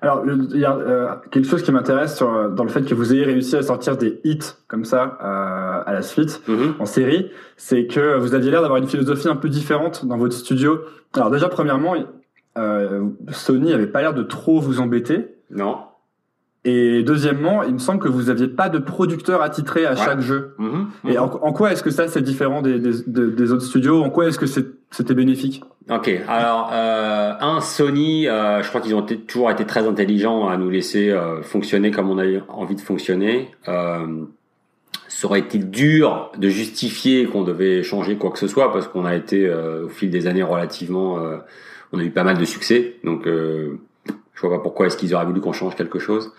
[0.00, 3.24] Alors, il y a euh, quelque chose qui m'intéresse dans le fait que vous ayez
[3.24, 6.80] réussi à sortir des hits comme ça euh, à la suite mm-hmm.
[6.80, 10.34] en série, c'est que vous aviez l'air d'avoir une philosophie un peu différente dans votre
[10.34, 10.80] studio.
[11.14, 11.94] Alors déjà, premièrement,
[12.56, 15.36] euh, Sony avait pas l'air de trop vous embêter.
[15.50, 15.78] Non.
[16.64, 20.54] Et deuxièmement, il me semble que vous aviez pas de producteur attitré à chaque jeu.
[20.58, 21.10] Mm-hmm.
[21.10, 24.02] Et en, quoi est-ce que ça c'est différent des, des, des, autres studios?
[24.02, 25.62] En quoi est-ce que c'était bénéfique?
[25.88, 30.58] Ok, alors euh, un Sony, euh, je crois qu'ils ont toujours été très intelligents à
[30.58, 33.50] nous laisser euh, fonctionner comme on a envie de fonctionner.
[33.66, 34.24] Euh,
[35.08, 38.70] ça aurait été dur de justifier qu'on devait changer quoi que ce soit?
[38.70, 41.18] Parce qu'on a été euh, au fil des années relativement,
[41.92, 43.26] on a eu pas mal de succès, donc
[44.40, 46.32] je vois pas pourquoi est-ce qu'ils auraient voulu qu'on change quelque chose.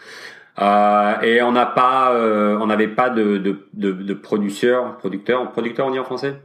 [0.59, 5.49] Euh, et on n'a pas, euh, on n'avait pas de, de, de, de producteur, producteur,
[5.51, 6.35] producteur on dit en français?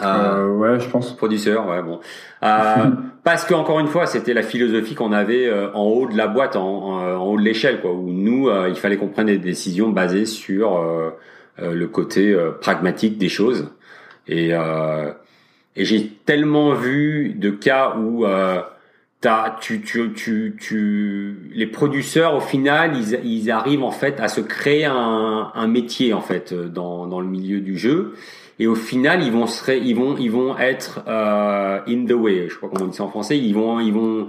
[0.00, 1.16] Euh, euh ouais, je pense.
[1.16, 2.00] Producteur, ouais, bon.
[2.42, 2.90] Euh,
[3.24, 6.56] parce que encore une fois, c'était la philosophie qu'on avait en haut de la boîte,
[6.56, 7.92] en, en, haut de l'échelle, quoi.
[7.92, 10.80] Où nous, il fallait qu'on prenne des décisions basées sur
[11.58, 13.70] le côté pragmatique des choses.
[14.26, 18.24] Et, et j'ai tellement vu de cas où
[19.60, 24.40] tu, tu, tu, tu, les producteurs au final, ils, ils arrivent en fait à se
[24.40, 28.14] créer un, un métier en fait dans, dans le milieu du jeu.
[28.60, 32.48] Et au final, ils vont se, ils vont, ils vont être euh, in the way.
[32.48, 33.38] Je crois comment on dit ça en français.
[33.38, 34.28] Ils vont, ils vont,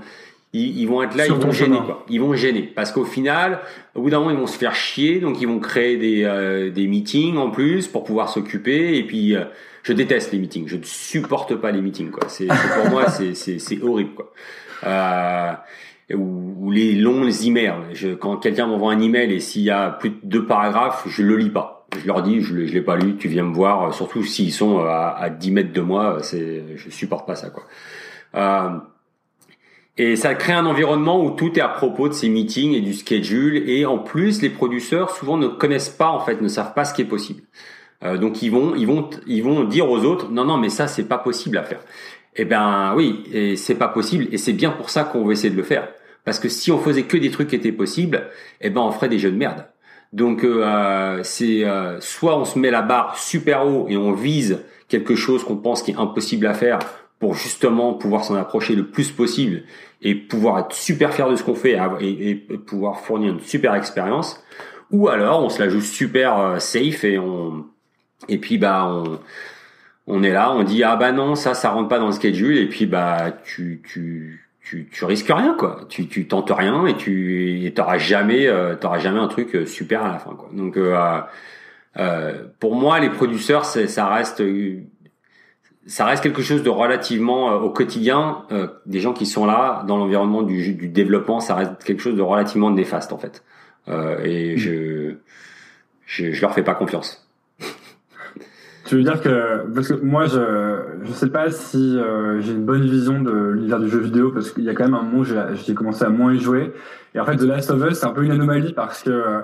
[0.54, 2.06] ils, vont être là, ils vont gêner quoi.
[2.10, 3.60] Ils vont gêner parce qu'au final,
[3.96, 5.20] au bout d'un moment, ils vont se faire chier.
[5.20, 8.98] Donc ils vont créer des, euh, des meetings en plus pour pouvoir s'occuper.
[8.98, 9.46] Et puis, euh,
[9.82, 10.68] je déteste les meetings.
[10.68, 12.28] Je ne supporte pas les meetings quoi.
[12.28, 14.32] C'est pour moi, c'est, c'est, c'est horrible quoi
[14.86, 15.54] euh,
[16.14, 17.74] ou, les longs emails.
[17.94, 21.24] Je, quand quelqu'un m'envoie un email et s'il y a plus de deux paragraphes, je
[21.24, 21.88] le lis pas.
[22.00, 23.94] Je leur dis, je, l'ai pas lu, tu viens me voir.
[23.94, 27.64] Surtout s'ils sont à, à 10 mètres de moi, c'est, je supporte pas ça quoi.
[28.36, 28.70] Euh,
[29.98, 32.94] et ça crée un environnement où tout est à propos de ces meetings et du
[32.94, 33.70] schedule.
[33.70, 36.94] Et en plus, les producteurs souvent ne connaissent pas, en fait, ne savent pas ce
[36.94, 37.42] qui est possible.
[38.04, 40.88] Euh, donc ils vont, ils vont, ils vont dire aux autres, non, non, mais ça
[40.88, 41.82] c'est pas possible à faire.
[42.36, 45.58] Eh ben oui, c'est pas possible, et c'est bien pour ça qu'on va essayer de
[45.58, 45.88] le faire.
[46.24, 48.30] Parce que si on faisait que des trucs qui étaient possibles,
[48.62, 49.66] eh ben on ferait des jeux de merde.
[50.14, 54.64] Donc euh, c'est euh, soit on se met la barre super haut et on vise
[54.88, 56.80] quelque chose qu'on pense qui est impossible à faire
[57.20, 59.64] pour justement pouvoir s'en approcher le plus possible
[60.02, 63.76] et pouvoir être super fier de ce qu'on fait et, et, pouvoir fournir une super
[63.76, 64.44] expérience.
[64.90, 67.66] Ou alors on se la joue super euh, safe et on
[68.28, 69.20] et puis bah on
[70.10, 72.58] on est là, on dit ah bah non ça ça rentre pas dans le schedule
[72.58, 75.82] et puis bah tu tu tu, tu risques rien quoi.
[75.88, 80.04] Tu tu tentes rien et tu t'auras jamais euh, t'auras jamais un truc euh, super
[80.04, 80.50] à la fin quoi.
[80.52, 81.22] Donc euh,
[81.98, 84.44] euh, pour moi les producteurs ça reste
[85.86, 88.44] ça reste quelque chose de relativement au quotidien
[88.86, 92.22] des gens qui sont là dans l'environnement du, du développement ça reste quelque chose de
[92.22, 93.44] relativement néfaste en fait
[94.24, 95.16] et je,
[96.06, 97.29] je je leur fais pas confiance.
[98.90, 102.66] Tu veux dire que parce que moi je je sais pas si euh, j'ai une
[102.66, 105.24] bonne vision de l'univers du jeu vidéo parce qu'il y a quand même un moment
[105.24, 106.74] j'ai commencé à moins y jouer
[107.14, 109.42] et en fait The Last of Us c'est un peu une anomalie parce que euh,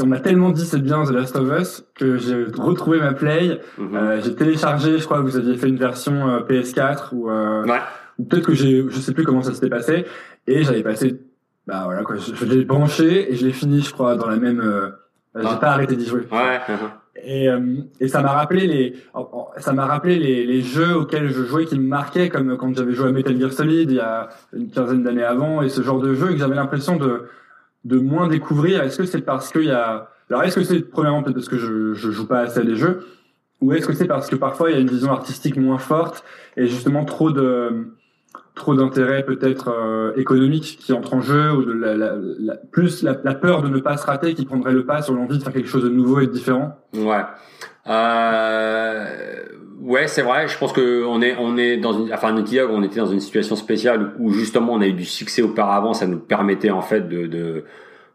[0.00, 3.60] on m'a tellement dit c'est bien The Last of Us que j'ai retrouvé ma play
[3.78, 3.94] mhm.
[3.94, 7.78] euh, j'ai téléchargé je crois que vous aviez fait une version PS4 ou, ouais.
[8.18, 10.06] ou peut-être que j'ai je sais plus comment ça s'était passé
[10.48, 11.20] et j'avais passé
[11.68, 14.60] bah voilà quoi je, l'ai branché et je l'ai fini je crois dans la même
[15.36, 15.56] j'ai ah.
[15.60, 16.60] pas arrêté d'y jouer ouais
[17.16, 18.94] et, euh, et ça m'a rappelé les,
[19.58, 22.94] ça m'a rappelé les, les, jeux auxquels je jouais qui me marquaient, comme quand j'avais
[22.94, 26.00] joué à Metal Gear Solid il y a une quinzaine d'années avant, et ce genre
[26.00, 27.24] de jeu que j'avais l'impression de,
[27.84, 28.82] de moins découvrir.
[28.82, 31.58] Est-ce que c'est parce qu'il y a, alors est-ce que c'est premièrement peut-être parce que
[31.58, 33.06] je, je joue pas assez à des jeux,
[33.60, 36.24] ou est-ce que c'est parce que parfois il y a une vision artistique moins forte
[36.56, 37.92] et justement trop de
[38.54, 41.64] trop d'intérêt peut-être euh, économique qui entre en jeu ou
[42.70, 45.42] plus la, peur de ne pas se rater qui prendrait le pas sur l'envie de
[45.42, 46.76] faire quelque chose de nouveau et de différent.
[46.94, 47.22] Ouais.
[47.88, 49.06] Euh,
[49.80, 50.48] ouais c'est vrai.
[50.48, 53.56] Je pense que on est on est dans une enfin on était dans une situation
[53.56, 55.94] spéciale où justement on a eu du succès auparavant.
[55.94, 57.64] Ça nous permettait en fait de, de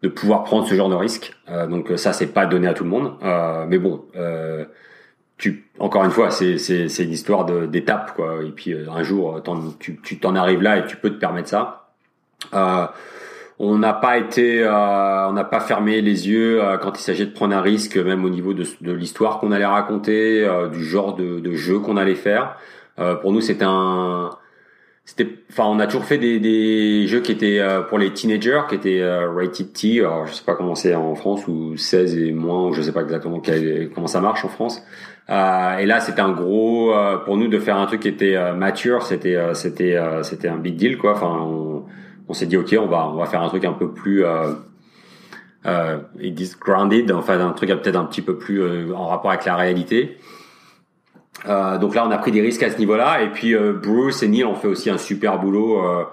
[0.03, 1.35] de pouvoir prendre ce genre de risque.
[1.49, 3.13] Euh, donc ça c'est pas donné à tout le monde.
[3.23, 4.65] Euh, mais bon euh,
[5.37, 8.43] tu encore une fois c'est c'est c'est une histoire d'étape quoi.
[8.43, 9.41] Et puis euh, un jour
[9.79, 11.89] tu tu t'en arrives là et tu peux te permettre ça.
[12.53, 12.87] Euh,
[13.59, 17.25] on n'a pas été euh, on n'a pas fermé les yeux euh, quand il s'agit
[17.25, 21.15] de prendre un risque même au niveau de, de l'histoire qu'on allait raconter du genre
[21.15, 22.57] de, de jeu qu'on allait faire.
[23.21, 24.31] Pour nous, c'était un
[25.07, 28.63] c'était enfin on a toujours fait des, des jeux qui étaient euh, pour les teenagers
[28.67, 30.01] qui étaient euh, rated T.
[30.01, 32.91] Alors je sais pas comment c'est en France ou 16 et moins ou je sais
[32.91, 33.41] pas exactement
[33.95, 34.83] comment ça marche en France.
[35.29, 38.35] Euh, et là c'était un gros euh, pour nous de faire un truc qui était
[38.53, 41.13] mature c'était c'était c'était un big deal quoi.
[41.13, 41.85] Enfin on,
[42.27, 45.99] on s'est dit ok on va on va faire un truc un peu plus euh,
[46.59, 50.17] grounded enfin un truc peut-être un petit peu plus en rapport avec la réalité
[51.47, 53.21] euh, donc là, on a pris des risques à ce niveau-là.
[53.23, 56.03] Et puis euh, Bruce et Neil ont fait aussi un super boulot euh,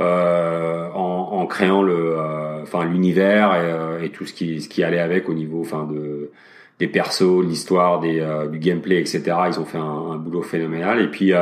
[0.00, 4.82] euh en, en, créant le, euh, enfin l'univers et, et, tout ce qui, ce qui
[4.82, 6.30] allait avec au niveau, enfin de
[6.78, 9.22] des persos, l'histoire, des du gameplay, etc.
[9.46, 11.00] Ils ont fait un, un boulot phénoménal.
[11.00, 11.32] Et puis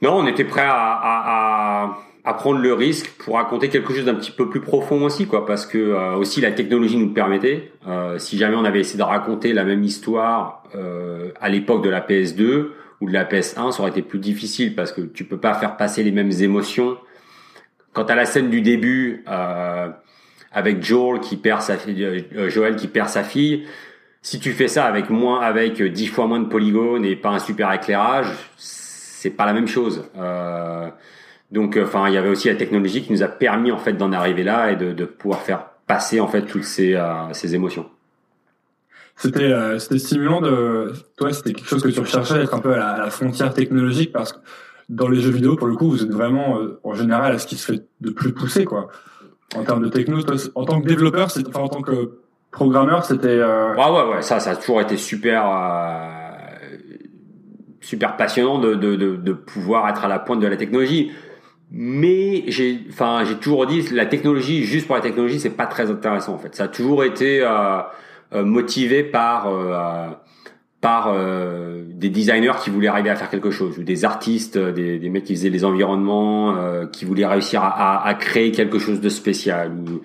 [0.00, 4.04] non, on était prêt à, à, à à prendre le risque pour raconter quelque chose
[4.04, 7.72] d'un petit peu plus profond aussi, quoi, parce que euh, aussi la technologie nous permettait.
[7.88, 11.90] Euh, si jamais on avait essayé de raconter la même histoire euh, à l'époque de
[11.90, 12.68] la PS2
[13.00, 15.76] ou de la PS1, ça aurait été plus difficile parce que tu peux pas faire
[15.76, 16.96] passer les mêmes émotions.
[17.92, 19.24] Quant à la scène du début
[20.50, 23.66] avec Joel qui perd sa fille, Joël qui perd sa fille,
[24.22, 27.38] si tu fais ça avec moins, avec dix fois moins de polygones et pas un
[27.38, 30.04] super éclairage, c'est pas la même chose.
[30.16, 30.88] Euh,
[31.52, 33.92] donc, euh, enfin, il y avait aussi la technologie qui nous a permis en fait
[33.92, 37.54] d'en arriver là et de, de pouvoir faire passer en fait toutes ces, euh, ces
[37.54, 37.86] émotions.
[39.16, 42.72] C'était euh, c'était stimulant de toi c'était quelque chose que tu recherchais d'être un peu
[42.72, 44.38] à la, frontière technologique parce que
[44.88, 47.56] dans les jeux vidéo pour le coup vous êtes vraiment en général à ce qui
[47.56, 48.88] se fait de plus poussé quoi
[49.54, 50.18] en termes de techno
[50.54, 54.40] en tant que développeur c'est enfin en tant que programmeur c'était ouais ouais ouais ça
[54.40, 55.44] ça a toujours été super
[57.82, 61.12] super passionnant de, de, de, de pouvoir être à la pointe de la technologie
[61.74, 65.90] mais j'ai enfin j'ai toujours dit la technologie juste pour la technologie c'est pas très
[65.90, 66.54] intéressant en fait.
[66.54, 67.78] Ça a toujours été euh,
[68.34, 70.10] euh motivé par euh,
[70.82, 74.98] par euh, des designers qui voulaient arriver à faire quelque chose ou des artistes des,
[74.98, 78.78] des mecs qui faisaient les environnements euh, qui voulaient réussir à, à, à, créer quelque
[78.78, 80.02] chose de spécial ou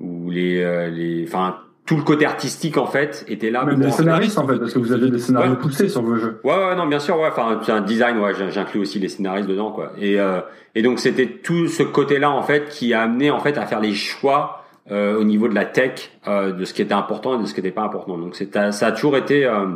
[0.00, 3.64] ou les les enfin tout le côté artistique en fait était là.
[3.64, 6.40] Même des scénaristes en fait, parce que vous avez des scénarios poussés sur vos jeux.
[6.42, 7.28] Ouais, ouais, non, bien sûr, ouais.
[7.28, 9.92] Enfin, un design, ouais, j'inclus aussi les scénaristes dedans, quoi.
[9.98, 10.40] Et euh,
[10.74, 13.80] et donc c'était tout ce côté-là en fait qui a amené en fait à faire
[13.80, 17.42] les choix euh, au niveau de la tech, euh, de ce qui était important et
[17.42, 18.18] de ce qui n'était pas important.
[18.18, 19.66] Donc c'est ça a toujours été euh,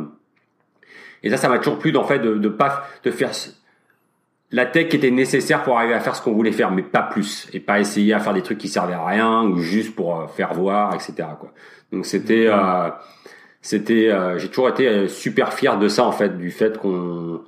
[1.23, 3.31] et ça, ça m'a toujours plu en fait de, de pas de faire
[4.51, 7.03] la tech qui était nécessaire pour arriver à faire ce qu'on voulait faire, mais pas
[7.03, 10.19] plus, et pas essayer à faire des trucs qui servaient à rien ou juste pour
[10.19, 11.27] euh, faire voir, etc.
[11.39, 11.51] Quoi.
[11.91, 12.89] Donc c'était, euh,
[13.61, 17.41] c'était, euh, j'ai toujours été euh, super fier de ça en fait, du fait qu'on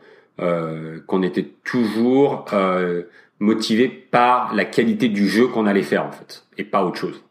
[1.06, 2.46] qu'on était toujours
[3.38, 7.24] motivé par la qualité du jeu qu'on allait faire en fait, et pas autre chose.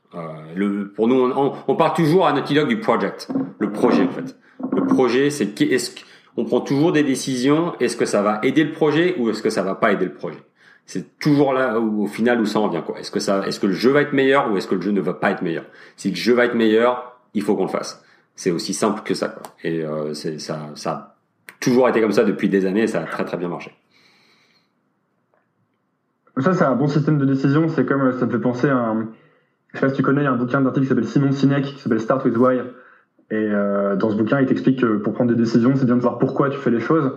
[0.54, 4.36] le, pour nous, on, on, part toujours à notre du project, le projet en fait.
[4.72, 5.90] Le projet, c'est est-ce
[6.36, 7.74] on prend toujours des décisions.
[7.80, 10.14] Est-ce que ça va aider le projet ou est-ce que ça va pas aider le
[10.14, 10.42] projet?
[10.86, 12.84] C'est toujours là où, au final où ça en vient.
[12.98, 15.00] Est-ce que est-ce que le jeu va être meilleur ou est-ce que le jeu ne
[15.00, 15.64] va pas être meilleur?
[15.96, 18.04] Si le jeu va être meilleur, il faut qu'on le fasse.
[18.34, 19.42] C'est aussi simple que ça quoi.
[19.62, 21.16] Et euh, ça, ça a
[21.60, 23.72] toujours été comme ça depuis des années ça a très très bien marché.
[26.38, 27.68] Ça c'est un bon système de décision.
[27.68, 29.10] C'est comme ça me fait penser à un,
[29.72, 31.32] je sais pas si tu connais, il y a un bouquin d'article qui s'appelle Simon
[31.32, 32.60] Sinek qui s'appelle Start with Why
[33.30, 36.00] et euh, dans ce bouquin, il t'explique que pour prendre des décisions, c'est bien de
[36.00, 37.12] voir pourquoi tu fais les choses.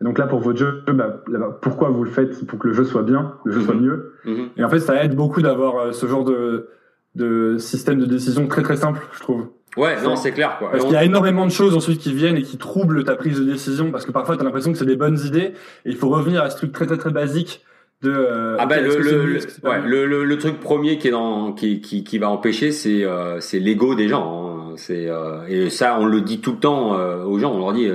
[0.00, 1.22] Et donc là, pour votre jeu, bah,
[1.60, 3.82] pourquoi vous le faites pour que le jeu soit bien, le jeu soit mhm.
[3.82, 4.12] mieux.
[4.24, 4.48] Mhm.
[4.56, 6.68] Et en fait, ça aide beaucoup d'avoir euh, ce genre de,
[7.16, 9.48] de système de décision très très simple, je trouve.
[9.76, 10.70] Ouais, non, c'est clair quoi.
[10.70, 13.38] Parce qu'il y a énormément de choses ensuite qui viennent et qui troublent ta prise
[13.38, 15.52] de décision parce que parfois tu as l'impression que c'est des bonnes idées
[15.84, 17.64] et il faut revenir à ce truc très très très basique
[18.02, 21.80] de euh, ah ben le le, ouais, le, le, truc premier qui est dans qui
[21.80, 24.74] qui, qui va empêcher c'est euh, c'est l'ego des gens hein.
[24.76, 27.52] c'est euh, et ça on le dit tout le temps euh, aux gens.
[27.52, 27.88] On leur dit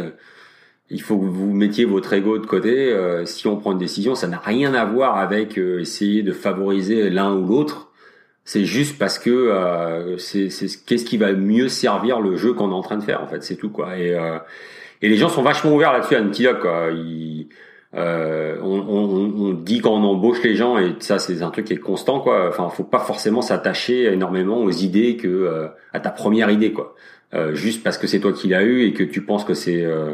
[0.90, 2.94] il faut que vous mettiez votre ego de côté
[3.26, 7.34] si on prend une décision ça n'a rien à voir avec essayer de favoriser l'un
[7.34, 7.90] ou l'autre.
[8.44, 12.76] C'est juste parce que c'est c'est qu'est-ce qui va mieux servir le jeu qu'on est
[12.76, 13.98] en train de faire en fait c'est tout quoi.
[13.98, 14.14] Et
[15.02, 16.90] et les gens sont vachement ouverts là-dessus à Naughty quoi.
[16.92, 17.48] Ils
[17.96, 21.66] euh, on, on, on, dit quand on embauche les gens et ça c'est un truc
[21.66, 22.50] qui est constant quoi.
[22.50, 26.96] Enfin, faut pas forcément s'attacher énormément aux idées que euh, à ta première idée quoi.
[27.34, 29.84] Euh, juste parce que c'est toi qui l'as eu et que tu penses que c'est
[29.84, 30.14] euh,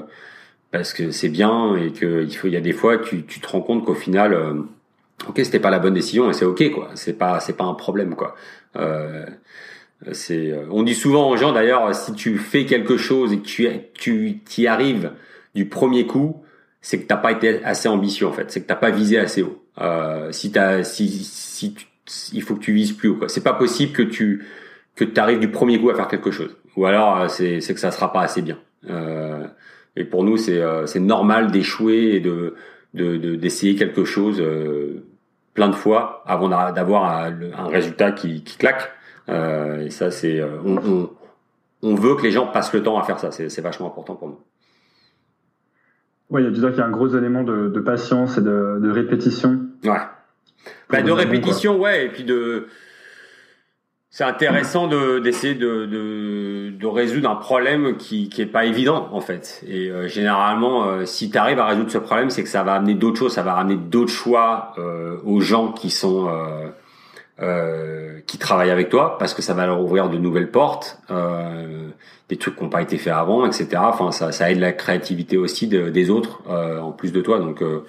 [0.72, 3.42] parce que c'est bien et que il faut il y a des fois tu, tu
[3.42, 4.54] te rends compte qu'au final euh,
[5.28, 6.90] ok c'était pas la bonne décision et c'est ok quoi.
[6.96, 8.36] C'est pas c'est pas un problème quoi.
[10.14, 13.48] c'est on dit souvent aux gens d'ailleurs si tu fais quelque chose et que
[13.94, 15.12] tu tu y arrives
[15.56, 16.42] du premier coup
[16.82, 19.42] c'est que t'as pas été assez ambitieux en fait, c'est que t'as pas visé assez
[19.42, 19.64] haut.
[19.82, 21.76] Euh, si t'as, si, si
[22.34, 23.16] il faut que tu vises plus haut.
[23.16, 23.30] Quoi.
[23.30, 24.46] C'est pas possible que tu
[24.96, 26.56] que tu arrives du premier coup à faire quelque chose.
[26.76, 28.58] Ou alors euh, c'est c'est que ça sera pas assez bien.
[28.90, 29.46] Euh,
[29.96, 32.56] et pour nous, c'est c'est normal d'échouer et de
[32.94, 34.42] d'essayer de, quelque chose
[35.54, 38.92] plein de fois avant d'avoir un, résultat qui, qui claque.
[39.28, 41.10] et ça, c'est on, on,
[41.82, 43.32] on veut que les gens passent le temps à faire ça.
[43.32, 44.40] C'est vachement important pour nous.
[46.30, 48.80] Oui, il y a qu'il y a un gros élément de, de patience et de,
[48.82, 49.62] de répétition.
[49.84, 49.98] Ouais.
[50.90, 52.68] Bah, de répétition, ouais, et puis de.
[54.12, 59.08] C'est intéressant de d'essayer de, de, de résoudre un problème qui qui est pas évident
[59.12, 59.64] en fait.
[59.68, 62.74] Et euh, généralement, euh, si tu arrives à résoudre ce problème, c'est que ça va
[62.74, 66.28] amener d'autres choses, ça va amener d'autres choix euh, aux gens qui sont
[67.42, 71.90] euh, qui travaillent avec toi parce que ça va leur ouvrir de nouvelles portes, euh,
[72.30, 73.68] des trucs qui n'ont pas été faits avant, etc.
[73.78, 77.40] Enfin, ça, ça aide la créativité aussi des autres euh, en plus de toi.
[77.40, 77.86] Donc, euh,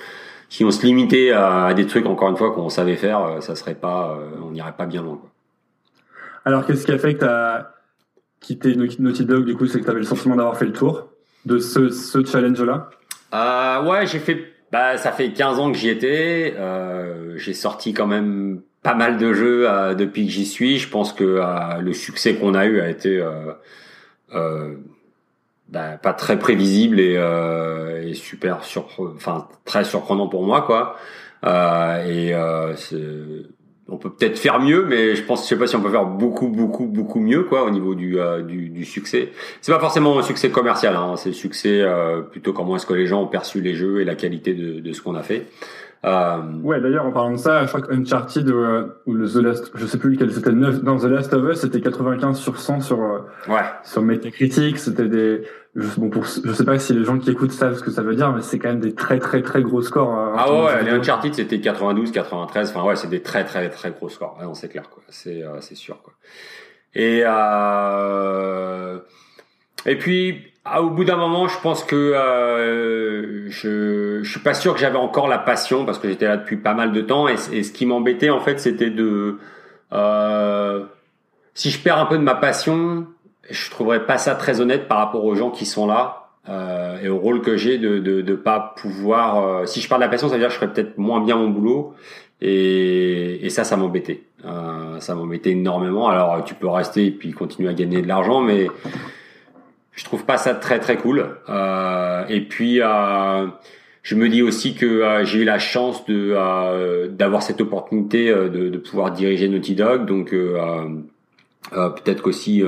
[0.49, 3.55] si on se limitait à, des trucs encore une fois qu'on savait faire, euh, ça
[3.55, 5.17] serait pas, on n'irait pas bien loin.
[5.17, 5.31] Quoi.
[6.45, 7.75] Alors, qu'est-ce qui a fait que tu as
[8.41, 11.09] quitté Naughty Dog Du coup, c'est que tu avais le sentiment d'avoir fait le tour
[11.45, 12.91] de ce, ce challenge-là?
[13.85, 14.55] ouais, j'ai fait.
[14.73, 16.55] Bah, ça fait 15 ans que j'y étais.
[17.37, 20.79] j'ai sorti quand même pas mal de jeux euh, depuis que j'y suis.
[20.79, 23.23] Je pense que euh, le succès qu'on a eu a été
[24.35, 24.75] euh,
[25.69, 27.15] bah, pas très prévisible et,
[28.09, 30.97] et super surprenant, enfin très surprenant pour moi quoi.
[32.07, 32.35] et
[33.93, 36.07] on peut peut-être faire mieux, mais je pense, je sais pas si on peut faire
[36.07, 38.17] beaucoup, beaucoup, beaucoup mieux, quoi, au niveau du
[38.47, 39.33] du, du, succès.
[39.61, 41.85] C'est pas forcément un succès commercial, hein, c'est le succès
[42.31, 44.93] plutôt comment est-ce que les gens ont perçu les jeux et la qualité de, de
[44.93, 45.49] ce qu'on a fait.
[46.05, 46.43] Euh...
[46.63, 49.71] Ouais, d'ailleurs, en parlant de ça, je crois que Uncharted euh, ou le The Last,
[49.75, 53.03] je sais plus lequel c'était, dans The Last of Us, c'était 95 sur 100 sur,
[53.03, 53.65] euh, ouais.
[53.85, 55.43] sur Metacritic, c'était des,
[55.75, 58.03] je, bon, pour, je sais pas si les gens qui écoutent savent ce que ça
[58.03, 60.17] veut dire, mais c'est quand même des très très très gros scores.
[60.19, 63.91] Euh, ah ouais, les Uncharted c'était 92, 93, enfin ouais, c'est des très très très
[63.91, 64.39] gros scores.
[64.41, 66.15] Ouais, c'est clair quoi, c'est c'est sûr quoi.
[66.95, 68.99] Et euh,
[69.87, 74.55] et puis ah, au bout d'un moment, je pense que euh, je, je suis pas
[74.55, 77.27] sûr que j'avais encore la passion parce que j'étais là depuis pas mal de temps
[77.29, 79.39] et, ce qui m'embêtait en fait, c'était de
[79.93, 80.85] euh,
[81.55, 83.07] si je perds un peu de ma passion,
[83.51, 87.09] je trouverais pas ça très honnête par rapport aux gens qui sont là euh, et
[87.09, 89.45] au rôle que j'ai de, de de pas pouvoir.
[89.45, 91.21] Euh, si je perds de la passion, ça veut dire que je ferais peut-être moins
[91.21, 91.95] bien mon boulot
[92.41, 94.23] et, et ça, ça m'embêtait.
[94.45, 96.09] Euh, ça m'embêtait énormément.
[96.09, 98.69] Alors, tu peux rester et puis continuer à gagner de l'argent, mais
[99.93, 101.37] je trouve pas ça très très cool.
[101.49, 103.47] Euh, et puis euh,
[104.03, 108.31] je me dis aussi que euh, j'ai eu la chance de euh, d'avoir cette opportunité
[108.31, 110.07] euh, de, de, pouvoir diriger Naughty Dog.
[110.07, 112.63] Donc peut-être qu'aussi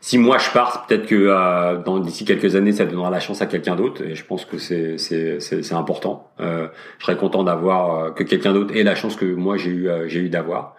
[0.00, 3.46] si moi je pars, peut-être que dans d'ici quelques années, ça donnera la chance à
[3.46, 4.02] quelqu'un d'autre.
[4.04, 6.30] Et je pense que c'est c'est c'est important.
[6.38, 6.68] je
[7.00, 10.28] serais content d'avoir que quelqu'un d'autre ait la chance que moi j'ai eu j'ai eu
[10.28, 10.76] d'avoir.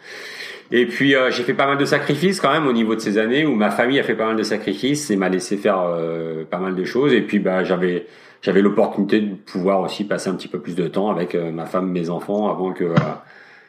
[0.72, 3.18] Et puis euh, j'ai fait pas mal de sacrifices quand même au niveau de ces
[3.18, 6.44] années où ma famille a fait pas mal de sacrifices et m'a laissé faire euh,
[6.46, 7.14] pas mal de choses.
[7.14, 8.06] Et puis bah j'avais
[8.42, 11.66] j'avais l'opportunité de pouvoir aussi passer un petit peu plus de temps avec euh, ma
[11.66, 12.94] femme, mes enfants avant que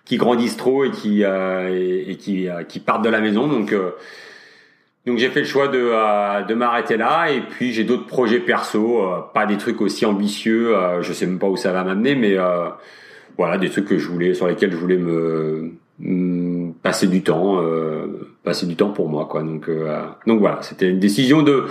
[0.04, 3.46] qui grandissent trop et qui et, et, qui qui partent de la maison.
[3.46, 3.74] Donc
[5.06, 7.30] donc j'ai fait le choix de de m'arrêter là.
[7.30, 10.74] Et puis j'ai d'autres projets perso, pas des trucs aussi ambitieux.
[11.00, 12.36] je sais même pas où ça va m'amener, mais
[13.38, 16.49] voilà des trucs que je voulais sur lesquels je voulais me Mm,
[16.90, 18.06] passer du temps, euh,
[18.42, 19.44] passer du temps pour moi, quoi.
[19.44, 21.66] Donc, euh, donc voilà, c'était une décision de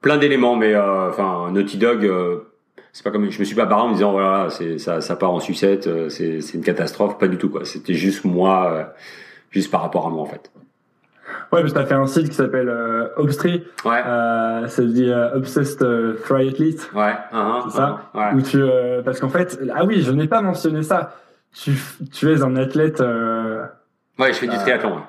[0.00, 2.10] plein d'éléments, mais euh, enfin, Naughty Dog,
[2.92, 5.14] c'est pas comme je me suis pas barré en me disant voilà, c'est ça, ça
[5.14, 7.64] part en sucette, c'est c'est une catastrophe, pas du tout, quoi.
[7.64, 8.92] C'était juste moi,
[9.52, 10.50] juste par rapport à moi, en fait.
[11.52, 13.64] Ouais, parce que t'as fait un site qui s'appelle euh, Obstry.
[13.84, 14.02] Ouais.
[14.04, 15.78] Euh, ça se dit Obsessed
[16.24, 16.90] Triathlete.
[16.92, 17.12] Ouais.
[17.32, 18.10] Uh c'est ça.
[18.12, 18.34] Uh ouais.
[18.34, 18.60] Où tu,
[19.04, 21.14] parce qu'en fait, ah oui, je n'ai pas mentionné ça
[21.52, 21.72] tu,
[22.12, 23.00] tu es un athlète.
[24.18, 25.00] Euh, ouais, je fais du triathlon.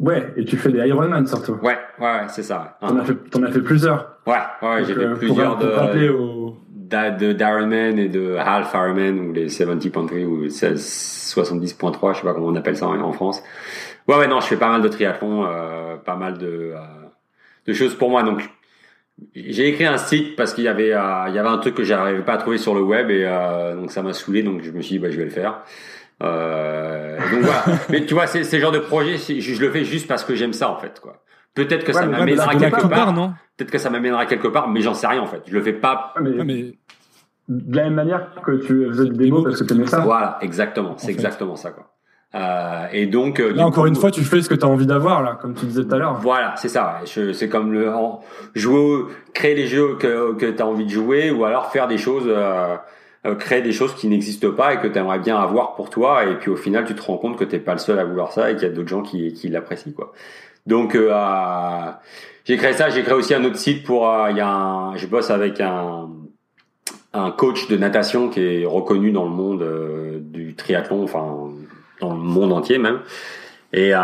[0.00, 1.54] Ouais, et tu fais des Ironman surtout.
[1.62, 2.76] Ouais, ouais, ouais c'est ça.
[2.80, 4.18] T'en as, fait, as fait plusieurs.
[4.26, 6.56] Ouais, ouais, j'ai fait euh, plusieurs de, au...
[6.72, 12.56] d'Ironman et de Half Ironman ou les 70.3 ou 70.3, je sais pas comment on
[12.56, 13.42] appelle ça en, France.
[14.08, 16.78] Ouais, ouais, non, je fais pas mal de triathlon, euh, pas mal de, euh,
[17.66, 18.22] de choses pour moi.
[18.24, 18.48] Donc,
[19.34, 21.84] j'ai écrit un site parce qu'il y avait euh, il y avait un truc que
[21.84, 24.70] j'arrivais pas à trouver sur le web et euh, donc ça m'a saoulé donc je
[24.72, 25.62] me suis dit bah je vais le faire.
[26.22, 27.64] Euh, donc voilà.
[27.90, 30.34] Mais tu vois c'est ce genre de projet je, je, le fais juste parce que
[30.34, 31.24] j'aime ça en fait quoi.
[31.54, 33.34] Peut-être que ça m'amènera quelque part, non?
[33.56, 35.42] Peut-être que ça m'amènera quelque part mais j'en sais rien en fait.
[35.46, 36.14] Je le fais pas.
[36.20, 36.74] Mais...
[37.46, 40.00] De la même manière que tu faisais des démos parce que tu aimais ça.
[40.00, 40.94] Voilà, exactement.
[40.96, 41.94] C'est exactement ça quoi.
[42.34, 44.86] Euh, et donc, euh, là, encore une fois, tu fais ce que tu as envie
[44.86, 46.14] d'avoir, là, comme tu disais tout à l'heure.
[46.14, 47.00] Voilà, c'est ça.
[47.04, 47.92] C'est comme le
[48.54, 51.98] jouer, créer les jeux que, que tu as envie de jouer, ou alors faire des
[51.98, 52.76] choses, euh,
[53.26, 56.24] euh, créer des choses qui n'existent pas et que tu aimerais bien avoir pour toi.
[56.24, 58.32] Et puis au final, tu te rends compte que t'es pas le seul à vouloir
[58.32, 60.12] ça et qu'il y a d'autres gens qui, qui l'apprécient, quoi.
[60.66, 60.96] Donc
[62.44, 65.06] j'ai créé ça, j'ai créé aussi un autre site pour il y a un, je
[65.06, 66.08] bosse avec un
[67.12, 69.62] un coach de natation qui est reconnu dans le monde
[70.20, 71.50] du triathlon, enfin
[72.00, 73.00] dans le monde entier même.
[73.72, 73.98] Et euh,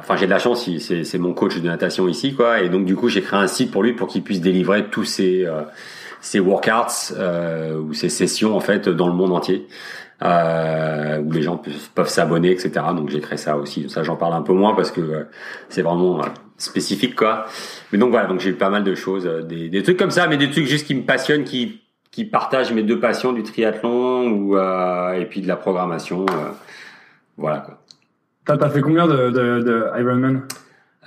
[0.00, 2.60] enfin, j'ai de la chance, c'est mon coach de natation ici, quoi.
[2.60, 5.04] Et donc du coup, j'ai créé un site pour lui pour qu'il puisse délivrer tous
[5.04, 5.62] ses euh,
[6.20, 9.66] ses workouts euh, ou ses sessions en fait dans le monde entier.
[10.20, 11.62] Euh, où les gens
[11.94, 12.72] peuvent s'abonner, etc.
[12.96, 13.88] Donc j'ai créé ça aussi.
[13.88, 15.24] Ça, j'en parle un peu moins parce que euh,
[15.68, 16.20] c'est vraiment
[16.56, 17.44] spécifique, quoi.
[17.92, 20.26] Mais donc voilà, donc j'ai eu pas mal de choses, des, des, trucs comme ça,
[20.26, 24.28] mais des trucs juste qui me passionnent, qui qui partagent mes deux passions du triathlon
[24.28, 26.26] ou et puis de la programmation.
[27.36, 27.78] voilà quoi.
[28.56, 30.42] T'as fait combien de, de, de Ironman?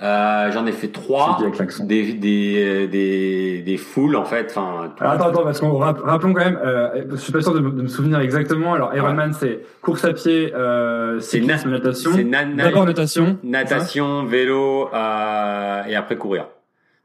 [0.02, 1.38] Euh, J'en ai fait trois,
[1.80, 4.46] des, des, des, des foules en fait.
[4.50, 7.86] Enfin, attends, attends, parce qu'on rappelons quand même, euh, je suis pas sûr de, me
[7.86, 8.74] souvenir exactement.
[8.74, 12.10] Alors Ironman, c'est course à pied, euh, cyclisme, natation.
[12.14, 13.38] C'est D'abord natation.
[13.44, 16.46] Natation, vélo euh, et après courir.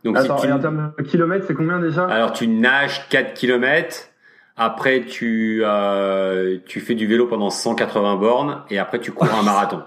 [0.03, 2.05] Donc, attends, et en termes de kilomètres, c'est combien déjà?
[2.05, 4.09] Alors tu nages 4 kilomètres.
[4.55, 9.43] Après, tu euh, tu fais du vélo pendant 180 bornes et après tu cours un
[9.43, 9.83] marathon.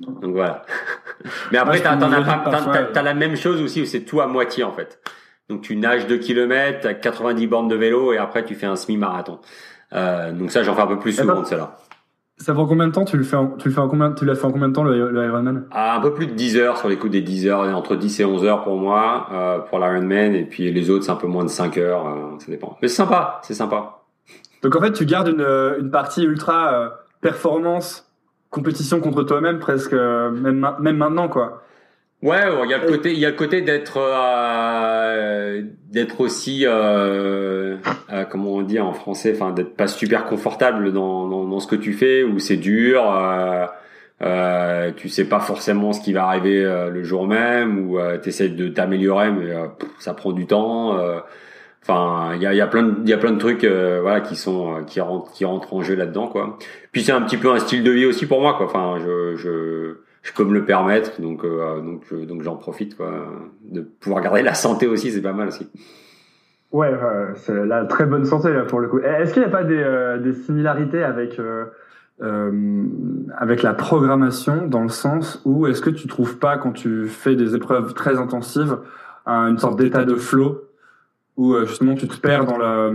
[0.00, 0.62] Donc voilà.
[1.52, 5.00] Mais après, t'as, t'as, la même chose aussi où c'est tout à moitié en fait.
[5.48, 8.76] Donc tu nages 2 km, t'as 90 bornes de vélo et après tu fais un
[8.76, 9.38] semi-marathon.
[9.92, 11.76] Euh, donc ça, j'en fais un peu plus souvent de cela.
[12.38, 14.26] Ça prend combien de temps Tu le fais, en, tu le fais en combien, tu
[14.26, 15.66] l'as fait en combien de temps le, Ironman?
[15.70, 18.20] Ah, Un peu plus de 10 heures sur les coups des 10 heures, entre 10
[18.20, 21.28] et 11 heures pour moi euh, pour l'Ironman et puis les autres c'est un peu
[21.28, 22.76] moins de 5 heures, euh, ça dépend.
[22.82, 24.02] Mais c'est sympa, c'est sympa.
[24.62, 25.46] Donc en fait, tu gardes une,
[25.80, 26.88] une partie ultra euh,
[27.22, 28.06] performance
[28.50, 31.62] compétition contre toi-même presque, euh, même, même maintenant quoi.
[32.22, 36.62] Ouais, il y a le côté, il y a le côté d'être, euh, d'être aussi,
[36.64, 37.76] euh,
[38.10, 41.66] euh, comment on dit en français, enfin d'être pas super confortable dans, dans, dans, ce
[41.66, 43.66] que tu fais, où c'est dur, euh,
[44.22, 48.48] euh, tu sais pas forcément ce qui va arriver le jour même, ou tu essaies
[48.48, 49.52] de t'améliorer, mais
[49.98, 50.98] ça prend du temps.
[51.88, 54.78] Enfin, il y a, plein de, y a plein de trucs, euh, voilà, qui sont,
[54.78, 56.58] euh, qui rentrent, en jeu là-dedans, quoi.
[56.90, 58.66] Puis c'est un petit peu un style de vie aussi pour moi, quoi.
[58.66, 63.12] Enfin, je, je, je peux me le permettre, donc, euh, donc, donc j'en profite, quoi.
[63.62, 65.70] De pouvoir garder la santé aussi, c'est pas mal aussi.
[66.72, 66.90] Ouais,
[67.36, 68.98] c'est la très bonne santé pour le coup.
[68.98, 71.40] Est-ce qu'il n'y a pas des, des similarités avec
[73.38, 77.36] avec la programmation dans le sens où est-ce que tu trouves pas quand tu fais
[77.36, 78.78] des épreuves très intensives
[79.26, 80.65] une sorte d'état de flow?
[81.36, 82.90] Où euh, justement tu te perds dans la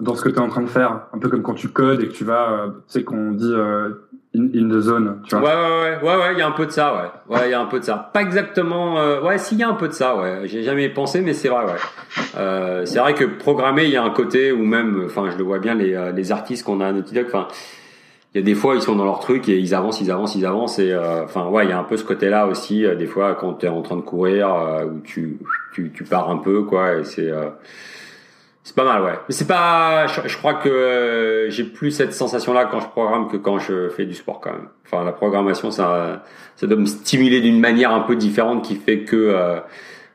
[0.00, 2.02] dans ce que tu es en train de faire, un peu comme quand tu codes
[2.02, 3.90] et que tu vas, euh, tu sais qu'on dit euh,
[4.34, 5.44] in, in, the zone, tu vois.
[5.44, 7.34] Ouais ouais ouais ouais il y a un peu de ça, ouais.
[7.34, 8.10] Ouais, il y a un peu de ça.
[8.12, 10.42] Pas exactement euh, ouais, s'il y a un peu de ça, ouais.
[10.44, 11.78] J'ai jamais pensé mais c'est vrai ouais.
[12.36, 15.44] Euh, c'est vrai que programmer, il y a un côté où même enfin, je le
[15.44, 17.48] vois bien les les artistes qu'on a à Naughty Dog, enfin
[18.36, 20.34] il y a des fois ils sont dans leur truc et ils avancent, ils avancent,
[20.34, 23.34] ils avancent et enfin ouais, il y a un peu ce côté-là aussi des fois
[23.34, 25.38] quand tu es en train de courir où tu
[25.76, 27.50] tu, tu pars un peu quoi et c'est euh,
[28.64, 29.18] c'est pas mal ouais.
[29.28, 33.28] Mais c'est pas je, crois que euh, j'ai plus cette sensation là quand je programme
[33.28, 34.68] que quand je fais du sport quand même.
[34.86, 36.24] Enfin la programmation ça
[36.56, 39.16] ça doit me stimuler d'une manière un peu différente qui fait que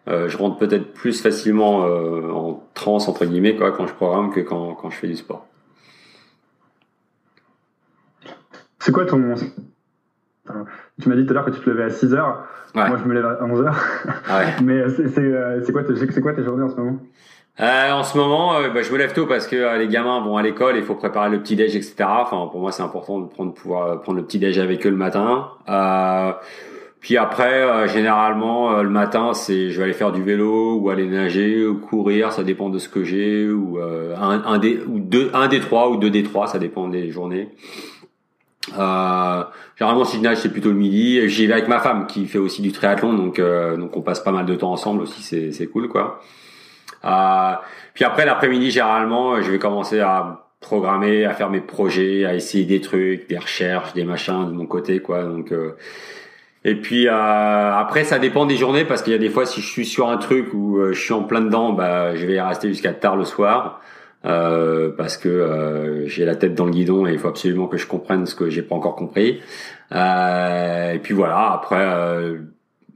[0.08, 4.40] euh, je rentre peut-être plus facilement en transe entre guillemets quoi quand je programme que
[4.40, 5.46] quand, quand je fais du sport
[8.82, 9.36] c'est quoi ton
[11.02, 12.44] tu m'as dit tout à l'heure que tu te levais à 6 heures.
[12.74, 13.86] Moi, je me lève à 11 heures.
[14.28, 16.98] Ah Mais euh, euh, c'est quoi, quoi tes journées en ce moment?
[17.60, 20.38] Euh, en ce moment, euh, bah, je me lève tôt parce que les gamins vont
[20.38, 21.96] à l'école, il faut préparer le petit déj, etc.
[22.08, 24.96] Enfin, pour moi, c'est important de prendre pouvoir prendre le petit déj avec eux le
[24.96, 25.50] matin.
[27.00, 31.66] puis après, généralement, le matin, c'est je vais aller faire du vélo ou aller nager
[31.66, 35.48] ou courir, ça dépend de ce que j'ai ou un, un des ou deux un
[35.48, 37.50] des trois ou deux des trois, ça dépend des journées.
[38.78, 39.44] Euh,
[39.76, 41.28] généralement, si je nage, c'est plutôt le midi.
[41.30, 44.20] J'y vais avec ma femme qui fait aussi du triathlon, donc euh, donc on passe
[44.20, 45.24] pas mal de temps ensemble aussi.
[45.24, 46.22] C'est c'est cool quoi.
[47.06, 47.54] Euh,
[47.94, 52.66] puis après l'après-midi, généralement, je vais commencer à programmer, à faire mes projets, à essayer
[52.66, 55.24] des trucs, des recherches, des machins de mon côté quoi.
[55.24, 55.76] Donc euh,
[56.64, 59.62] et puis euh, après, ça dépend des journées parce qu'il y a des fois, si
[59.62, 62.68] je suis sur un truc où je suis en plein dedans, bah je vais rester
[62.68, 63.82] jusqu'à tard le soir.
[64.24, 67.78] Euh, parce que euh, j'ai la tête dans le guidon et il faut absolument que
[67.78, 69.42] je comprenne ce que j'ai pas encore compris.
[69.94, 72.38] Euh, et puis voilà, après euh,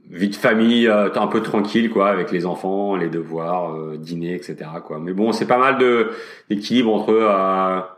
[0.08, 4.56] vie de famille un peu tranquille quoi, avec les enfants, les devoirs, dîner, etc.
[4.84, 5.00] quoi.
[5.00, 6.10] Mais bon, c'est pas mal de
[6.48, 7.88] d'équilibre entre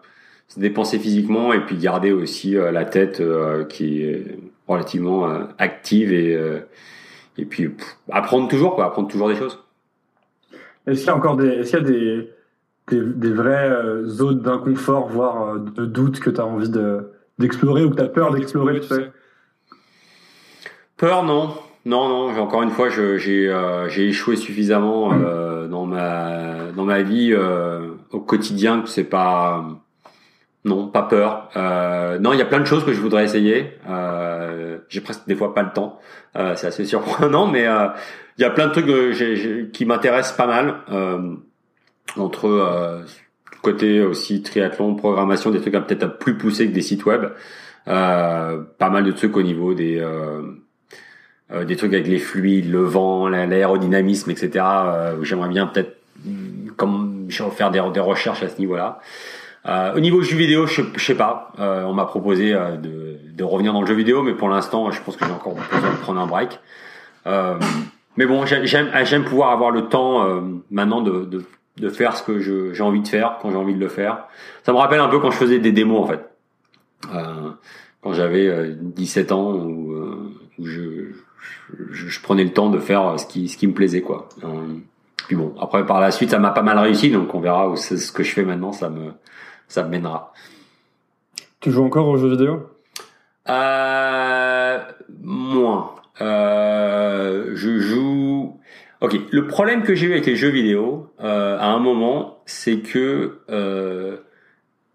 [0.49, 3.23] se dépenser physiquement et puis garder aussi la tête
[3.69, 4.25] qui est
[4.67, 6.39] relativement active et
[7.37, 7.71] et puis
[8.11, 9.63] apprendre toujours quoi, apprendre toujours des choses.
[10.87, 12.31] Est-ce qu'il y a encore des est-ce qu'il y a des
[12.91, 16.71] des, des vraies euh, zones d'inconfort, voire euh, de doute que tu as envie
[17.39, 19.11] d'explorer ou que tu as peur d'explorer, tu sais
[20.97, 21.55] Peur, non.
[21.87, 26.73] Non, non, j'ai- encore une fois, je- j'ai euh, j'ai échoué suffisamment euh, dans ma
[26.77, 29.65] dans ma vie euh, au quotidien que c'est pas
[30.65, 31.49] non, pas peur.
[31.57, 33.73] Euh, non, il y a plein de choses que je voudrais essayer.
[33.89, 35.99] Euh, j'ai presque des fois pas le temps.
[36.37, 37.87] Euh, c'est assez surprenant, mais euh,
[38.37, 40.75] il y a plein de trucs que j'ai- j'ai- qui m'intéressent pas mal.
[42.19, 43.03] Entre euh,
[43.63, 47.27] côté aussi triathlon, programmation, des trucs peut-être plus poussés que des sites web.
[47.89, 50.43] Euh, pas mal de trucs au niveau des euh,
[51.51, 54.65] euh, des trucs avec les fluides, le vent, la- l'aérodynamisme, etc.
[55.23, 59.01] J'aimerais bien peut-être mm, comme faire des, recherches à ce niveau-là.
[59.95, 61.53] Au niveau jeu vidéo, je, je sais pas.
[61.59, 65.27] On m'a proposé de, revenir dans le jeu vidéo, mais pour l'instant, je pense que
[65.27, 66.59] j'ai encore besoin de prendre un break.
[68.17, 70.27] Mais bon, j'ai- j'aime pouvoir avoir le temps
[70.71, 71.45] maintenant de,
[71.81, 74.27] de faire ce que je- j'ai envie de faire quand j'ai envie de le faire.
[74.65, 76.29] Ça me rappelle un peu quand je faisais des démos en fait.
[77.15, 77.51] Euh,
[78.03, 81.13] quand j'avais euh, 17 ans où, euh, où je,
[81.91, 84.29] je, je prenais le temps de faire ce qui, ce qui me plaisait quoi.
[84.45, 84.49] Euh,
[85.27, 87.77] puis bon, après par la suite ça m'a pas mal réussi donc on verra où
[87.77, 89.13] c'est ce que je fais maintenant ça me
[89.69, 90.33] ça me mènera.
[91.61, 92.69] Tu joues encore aux jeux vidéo?
[93.49, 94.79] Euh,
[95.23, 95.95] moins.
[96.21, 98.58] Euh, je joue.
[99.01, 99.17] Ok.
[99.31, 103.41] Le problème que j'ai eu avec les jeux vidéo euh, à un moment, c'est que
[103.49, 104.17] euh,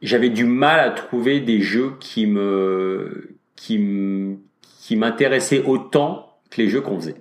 [0.02, 6.82] j'avais du mal à trouver des jeux qui me qui m'intéressaient autant que les jeux
[6.82, 7.16] qu'on faisait.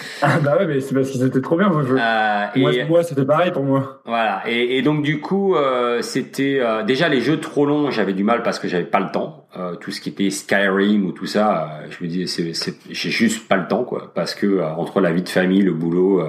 [0.22, 1.96] Ah bah ouais, mais c'est parce qu'ils étaient trop bien vos jeux.
[2.00, 4.00] Euh, Moi, et- moi c'était pareil pour moi.
[4.04, 4.42] Voilà.
[4.46, 7.90] Et, et donc du coup, euh, c'était euh, déjà les jeux trop longs.
[7.90, 9.46] J'avais du mal parce que j'avais pas le temps.
[9.56, 13.10] Euh, tout ce qui était Skyrim ou tout ça, je me disais, c'est, c'est, j'ai
[13.10, 14.12] juste pas le temps, quoi.
[14.14, 16.22] Parce que entre la vie de famille, le boulot,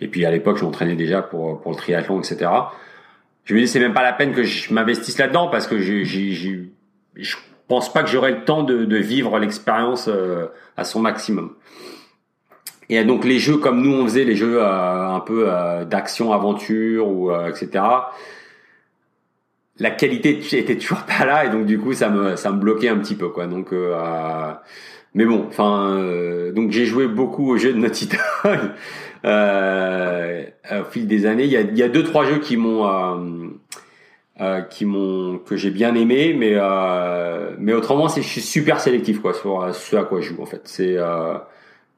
[0.00, 2.50] et puis à l'époque, je m'entraînais déjà pour pour le triathlon, etc.
[3.44, 6.04] Je me dis, c'est même pas la peine que je m'investisse là-dedans parce que j'ai,
[6.04, 6.72] j'ai, j'ai-
[7.16, 7.36] je
[7.68, 10.08] pense pas que j'aurai le temps de, de vivre l'expérience
[10.76, 11.52] à son maximum.
[12.90, 16.32] Et donc les jeux comme nous on faisait, les jeux euh, un peu euh, d'action
[16.32, 17.82] aventure ou euh, etc.
[19.78, 22.88] La qualité était toujours pas là et donc du coup ça me ça me bloquait
[22.88, 23.46] un petit peu quoi.
[23.46, 24.52] Donc euh, euh,
[25.14, 28.60] mais bon, enfin euh, donc j'ai joué beaucoup aux jeux de Naughty Dog
[30.80, 31.44] au fil des années.
[31.44, 33.50] Il y a il y a deux trois jeux qui m'ont
[34.70, 36.56] qui m'ont que j'ai bien aimé mais
[37.58, 40.46] mais autrement c'est je suis super sélectif quoi sur ce à quoi je joue en
[40.46, 40.62] fait.
[40.64, 40.96] C'est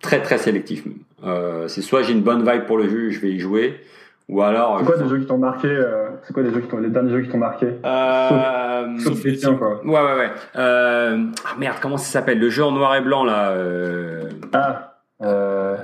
[0.00, 0.84] très très sélectif.
[1.24, 3.80] Euh, c'est soit j'ai une bonne vibe pour le jeu, je vais y jouer,
[4.28, 4.78] ou alors.
[4.80, 6.78] C'est quoi je- des jeux qui t'ont marqué euh, C'est quoi des jeux qui t'ont,
[6.78, 7.66] les derniers jeux qui t'ont marqué?
[7.84, 9.84] Euh, Sauf les tiens, quoi.
[9.84, 10.30] Ouais ouais ouais.
[10.56, 12.38] Euh, ah merde, comment ça s'appelle?
[12.38, 13.50] Le jeu en noir et blanc là.
[13.50, 15.76] euh, Ah, euh,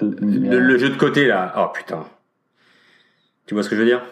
[0.00, 1.52] le, le jeu de côté là.
[1.58, 2.04] Oh putain.
[3.46, 4.02] Tu vois ce que je veux dire?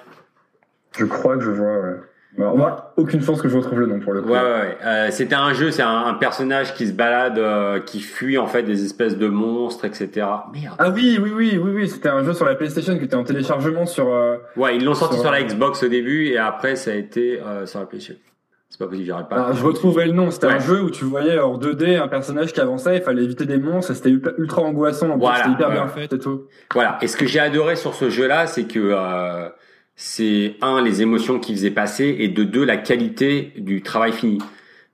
[0.98, 1.78] Je crois que je vois.
[1.80, 1.96] Ouais.
[2.38, 4.28] Moi, aucune chance que je retrouve le nom pour le coup.
[4.30, 4.78] Ouais, ouais, ouais.
[4.84, 8.46] Euh, c'était un jeu, c'est un, un personnage qui se balade, euh, qui fuit en
[8.46, 10.08] fait des espèces de monstres, etc.
[10.52, 10.74] Merde.
[10.78, 13.24] Ah oui, oui, oui, oui, oui, c'était un jeu sur la PlayStation qui était en
[13.24, 14.08] téléchargement sur.
[14.12, 17.40] euh, Ouais, ils l'ont sorti Sur- la Xbox au début et après ça a été
[17.40, 18.20] euh, sur la PlayStation.
[18.68, 19.36] C'est pas possible, j'arrive pas.
[19.36, 20.30] Alors, je retrouverai le nom.
[20.30, 20.54] C'était Ouais.
[20.54, 23.56] un jeu où tu voyais en 2D un personnage qui avançait, il fallait éviter des
[23.58, 25.08] monstres, c'était ultra, angoissant.
[25.10, 26.42] En Voilà, c'était hyper bien fait et tout.
[26.74, 26.98] Voilà.
[27.00, 29.48] Et ce que j'ai adoré sur ce jeu-là, c'est que euh,
[29.96, 34.38] c'est un les émotions qu'il faisait passer et de deux la qualité du travail fini.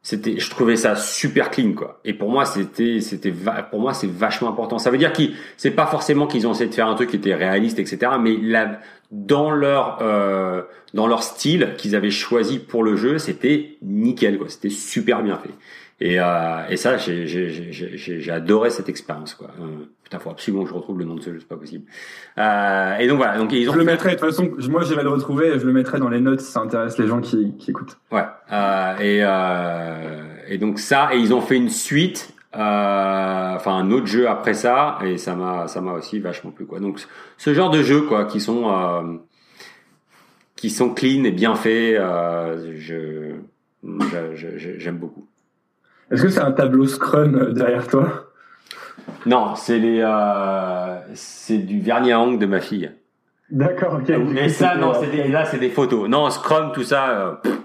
[0.05, 2.01] C'était, je trouvais ça super clean quoi.
[2.05, 3.33] Et pour moi, c'était, c'était,
[3.71, 4.79] pour moi, c'est vachement important.
[4.79, 7.17] Ça veut dire qu'ils, c'est pas forcément qu'ils ont essayé de faire un truc qui
[7.17, 8.13] était réaliste, etc.
[8.21, 8.81] Mais là,
[9.13, 10.63] dans leur, euh,
[10.95, 14.49] dans leur style qu'ils avaient choisi pour le jeu, c'était nickel quoi.
[14.49, 15.51] C'était super bien fait.
[16.01, 19.49] Et, euh, et ça, j'ai, adoré cette expérience quoi.
[19.61, 21.85] Euh, putain, faut absolument que je retrouve le nom de ce jeu, c'est pas possible.
[22.39, 25.05] Euh, et donc voilà, donc ils ont Je le mettrai, de toute façon, moi j'allais
[25.05, 27.55] le retrouver et je le mettrai dans les notes si ça intéresse les gens qui,
[27.57, 27.99] qui écoutent.
[28.11, 28.25] Ouais.
[28.51, 33.91] Euh, et, euh, et donc ça, et ils ont fait une suite, euh, enfin un
[33.91, 36.81] autre jeu après ça, et ça m'a, ça m'a aussi vachement plu quoi.
[36.81, 37.01] Donc
[37.39, 39.03] ce genre de jeux quoi, qui sont, euh,
[40.57, 43.37] qui sont clean et bien faits, euh, je,
[44.79, 45.27] j'aime beaucoup.
[46.11, 48.27] Est-ce que c'est un tableau Scrum derrière toi?
[49.27, 52.91] Non, c'est les, euh, c'est du vernis à ongles de ma fille.
[53.51, 54.09] D'accord, ok.
[54.29, 56.09] Mais ça, non, c'est des, là, c'est des photos.
[56.09, 57.41] Non, Scrum, tout ça.
[57.43, 57.59] pff.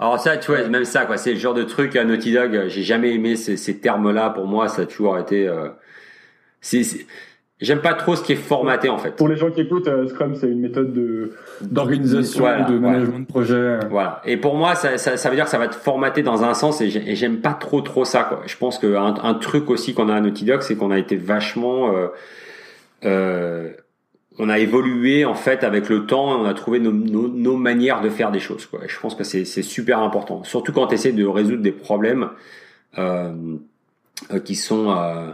[0.00, 1.16] Alors ça, tu vois, même ça, quoi.
[1.18, 2.56] C'est le genre de truc à Naughty Dog.
[2.56, 4.30] euh, J'ai jamais aimé ces, ces termes-là.
[4.30, 5.46] Pour moi, ça a toujours été.
[5.46, 5.68] euh,
[6.62, 6.82] c'est,
[7.60, 9.14] j'aime pas trop ce qui est formaté, en fait.
[9.16, 13.20] Pour les gens qui écoutent, euh, Scrum c'est une méthode de d'organisation, Voilà, de management
[13.20, 13.78] de projet.
[13.90, 14.22] Voilà.
[14.24, 16.54] Et pour moi, ça, ça, ça veut dire que ça va te formater dans un
[16.54, 18.24] sens et j'ai- et j'aime pas trop trop ça.
[18.24, 18.42] Quoi.
[18.46, 21.16] Je pense qu'un un truc aussi qu'on a à Naughty Dog, c'est qu'on a été
[21.16, 22.06] vachement, euh,
[23.04, 23.68] euh,
[24.40, 26.32] on a évolué en fait avec le temps.
[26.32, 28.66] et On a trouvé nos, nos, nos manières de faire des choses.
[28.66, 28.80] Quoi.
[28.86, 32.30] Je pense que c'est super important, surtout quand tu essaies de résoudre des problèmes
[32.98, 33.32] euh,
[34.32, 35.30] euh, qui sont euh,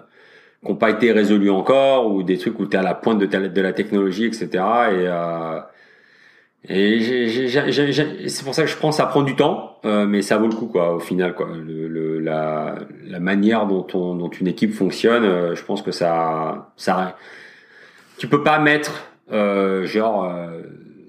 [0.65, 3.19] qui n'ont pas été résolus encore ou des trucs où tu es à la pointe
[3.19, 4.49] de, de la technologie, etc.
[4.49, 5.61] Et, euh,
[6.69, 10.49] et c'est pour ça que je pense ça prend du temps, euh, mais ça vaut
[10.49, 10.97] le coup quoi.
[10.97, 12.75] Au final, quoi, le, le, la,
[13.05, 17.17] la manière dont, on, dont une équipe fonctionne, euh, je pense que ça, ça,
[18.19, 20.33] tu peux pas mettre euh, genre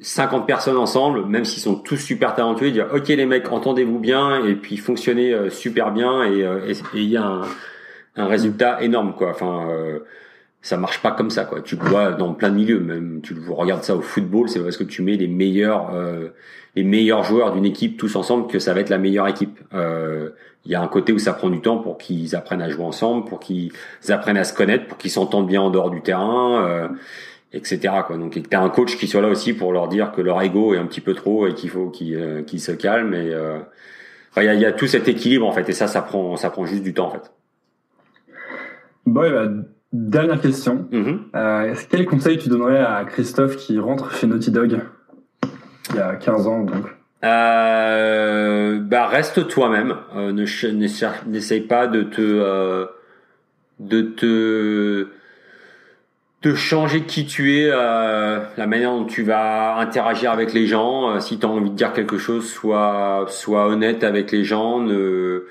[0.02, 4.46] 50 personnes ensemble, même s'ils sont tous super talentueux, dire ok les mecs, entendez-vous bien
[4.46, 6.46] et puis fonctionnez super bien et
[6.94, 7.42] il y a un,
[8.16, 9.30] un résultat énorme quoi.
[9.30, 9.68] Enfin
[10.68, 11.62] ça marche pas comme ça quoi.
[11.62, 14.84] Tu vois dans plein de milieux, même tu regardes ça au football, c'est parce que
[14.84, 16.30] tu mets les meilleurs euh,
[16.76, 19.60] les meilleurs joueurs d'une équipe tous ensemble que ça va être la meilleure équipe.
[19.74, 20.32] Euh,
[20.68, 22.84] il y a un côté où ça prend du temps pour qu'ils apprennent à jouer
[22.84, 23.72] ensemble, pour qu'ils
[24.10, 26.88] apprennent à se connaître, pour qu'ils s'entendent bien en dehors du terrain, euh,
[27.54, 27.80] etc.
[28.06, 28.18] Quoi.
[28.18, 30.78] Donc t'as un coach qui soit là aussi pour leur dire que leur ego est
[30.78, 33.14] un petit peu trop et qu'il faut qu'ils euh, se calment.
[33.14, 33.34] Et
[34.38, 36.50] il y, a, y, a, tout cet équilibre en fait, et ça, ça prend ça
[36.50, 37.32] prend juste du temps en fait.
[39.06, 39.48] Bon, bah,
[39.94, 40.86] Dernière question.
[40.92, 41.20] Mm-hmm.
[41.36, 44.82] Euh, quel conseil tu donnerais à Christophe qui rentre chez Naughty Dog
[45.92, 46.84] il y a 15 ans donc?
[47.24, 49.96] Euh, bah reste toi-même.
[50.16, 52.86] Euh, n'essaye pas de te euh,
[53.80, 55.08] de te
[56.44, 61.20] de changer qui tu es, euh, la manière dont tu vas interagir avec les gens.
[61.20, 64.80] si tu as envie de dire quelque chose, sois sois honnête avec les gens.
[64.80, 65.46] Ne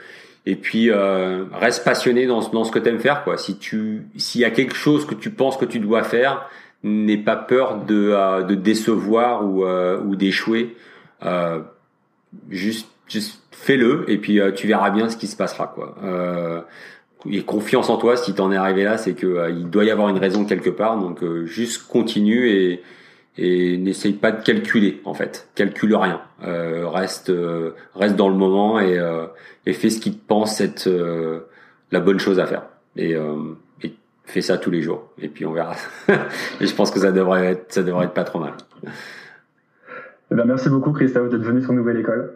[0.47, 3.37] et puis euh, reste passionné dans, dans ce que tu aimes faire quoi.
[3.37, 6.49] Si tu s'il y a quelque chose que tu penses que tu dois faire,
[6.85, 10.77] n'aie pas peur de, euh, de décevoir ou, euh, ou d'échouer.
[11.25, 11.61] Euh,
[12.51, 15.97] juste juste fais-le et puis tu verras bien ce qui se passera quoi.
[17.31, 20.09] et confiance en toi si t'en es arrivé là, c'est que il doit y avoir
[20.09, 20.99] une raison quelque part.
[20.99, 22.83] Donc juste continue et
[23.39, 28.35] et n'essaye pas de calculer en fait, calcule rien, euh, reste euh, reste dans le
[28.35, 29.27] moment et, euh,
[29.67, 31.41] et fais ce qui te pense être euh,
[31.91, 32.63] la bonne chose à faire
[32.97, 33.15] et,
[33.83, 33.95] et
[34.25, 35.77] fais ça tous les jours et puis on verra.
[36.61, 38.55] et je pense que ça devrait être ça devrait être pas trop mal.
[40.31, 42.33] Eh ben, merci beaucoup Christophe d'être venu sur Nouvelle École.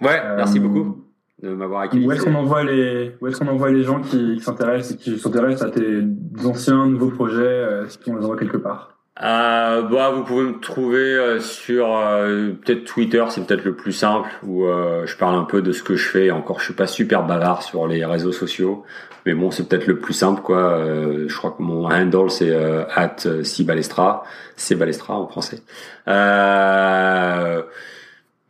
[0.00, 1.04] Ouais, merci beaucoup
[1.42, 2.06] de m'avoir accueilli.
[2.06, 5.18] Où est-ce qu'on envoie les où est-ce qu'on envoie les gens qui, qui s'intéressent qui
[5.18, 6.02] s'intéressent à tes
[6.44, 8.94] anciens nouveaux projets, est-ce qu'on les envoie quelque part?
[9.22, 13.92] Euh, bah, vous pouvez me trouver euh, sur euh, peut-être Twitter, c'est peut-être le plus
[13.92, 16.32] simple où euh, je parle un peu de ce que je fais.
[16.32, 18.82] Encore, je suis pas super bavard sur les réseaux sociaux,
[19.26, 20.84] mais bon, c'est peut-être le plus simple quoi.
[21.26, 24.24] je crois que mon handle c'est at cbalestra,
[24.56, 25.60] cbalestra en français.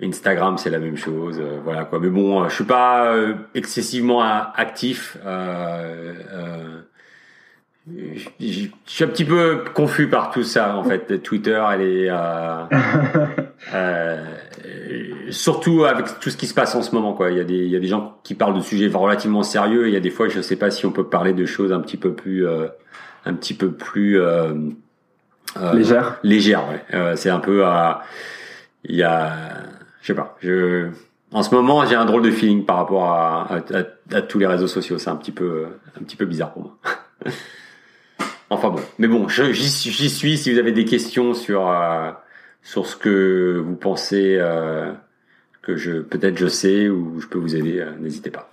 [0.02, 2.01] Instagram, c'est la même chose, voilà quoi.
[2.01, 3.14] Mais bon, je suis pas
[3.55, 4.20] excessivement
[4.55, 5.16] actif.
[5.24, 6.82] Euh,
[8.40, 11.22] je suis un petit peu confus par tout ça en fait.
[11.22, 12.64] Twitter, elle est euh,
[13.74, 14.34] euh,
[15.31, 17.31] surtout avec tout ce qui se passe en ce moment quoi.
[17.31, 19.87] Il y a des il y a des gens qui parlent de sujets relativement sérieux.
[19.87, 21.73] Et il y a des fois, je sais pas si on peut parler de choses
[21.73, 22.66] un petit peu plus euh,
[23.25, 24.55] un petit peu plus euh,
[25.73, 26.19] légère.
[26.23, 27.16] Légère, ouais.
[27.16, 27.65] c'est un peu
[28.85, 29.33] il y a
[30.01, 30.37] je sais pas.
[30.41, 30.89] Je
[31.33, 34.39] en ce moment, j'ai un drôle de feeling par rapport à, à, à, à tous
[34.39, 34.99] les réseaux sociaux.
[34.99, 35.66] C'est un petit peu
[35.99, 36.77] un petit peu bizarre pour moi.
[38.51, 40.39] Enfin bon, mais bon, j'y suis.
[40.39, 42.11] Si vous avez des questions sur euh,
[42.65, 44.93] sur ce que vous pensez euh,
[45.62, 48.51] que je peut-être je sais ou je peux vous aider, euh, n'hésitez pas.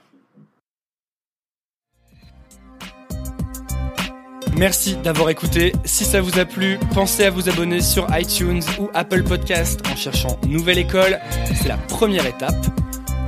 [4.57, 5.71] Merci d'avoir écouté.
[5.85, 9.95] Si ça vous a plu, pensez à vous abonner sur iTunes ou Apple Podcast en
[9.95, 11.19] cherchant Nouvelle École.
[11.55, 12.67] C'est la première étape.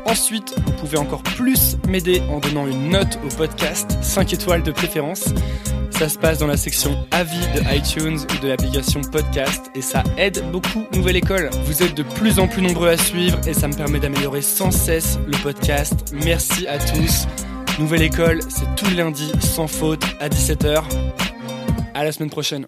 [0.05, 4.71] Ensuite, vous pouvez encore plus m'aider en donnant une note au podcast, 5 étoiles de
[4.71, 5.33] préférence.
[5.97, 10.03] Ça se passe dans la section avis de iTunes ou de l'application podcast et ça
[10.17, 11.49] aide beaucoup Nouvelle École.
[11.65, 14.71] Vous êtes de plus en plus nombreux à suivre et ça me permet d'améliorer sans
[14.71, 16.13] cesse le podcast.
[16.25, 17.27] Merci à tous.
[17.79, 20.83] Nouvelle École, c'est tout lundi sans faute à 17h.
[21.93, 22.67] À la semaine prochaine.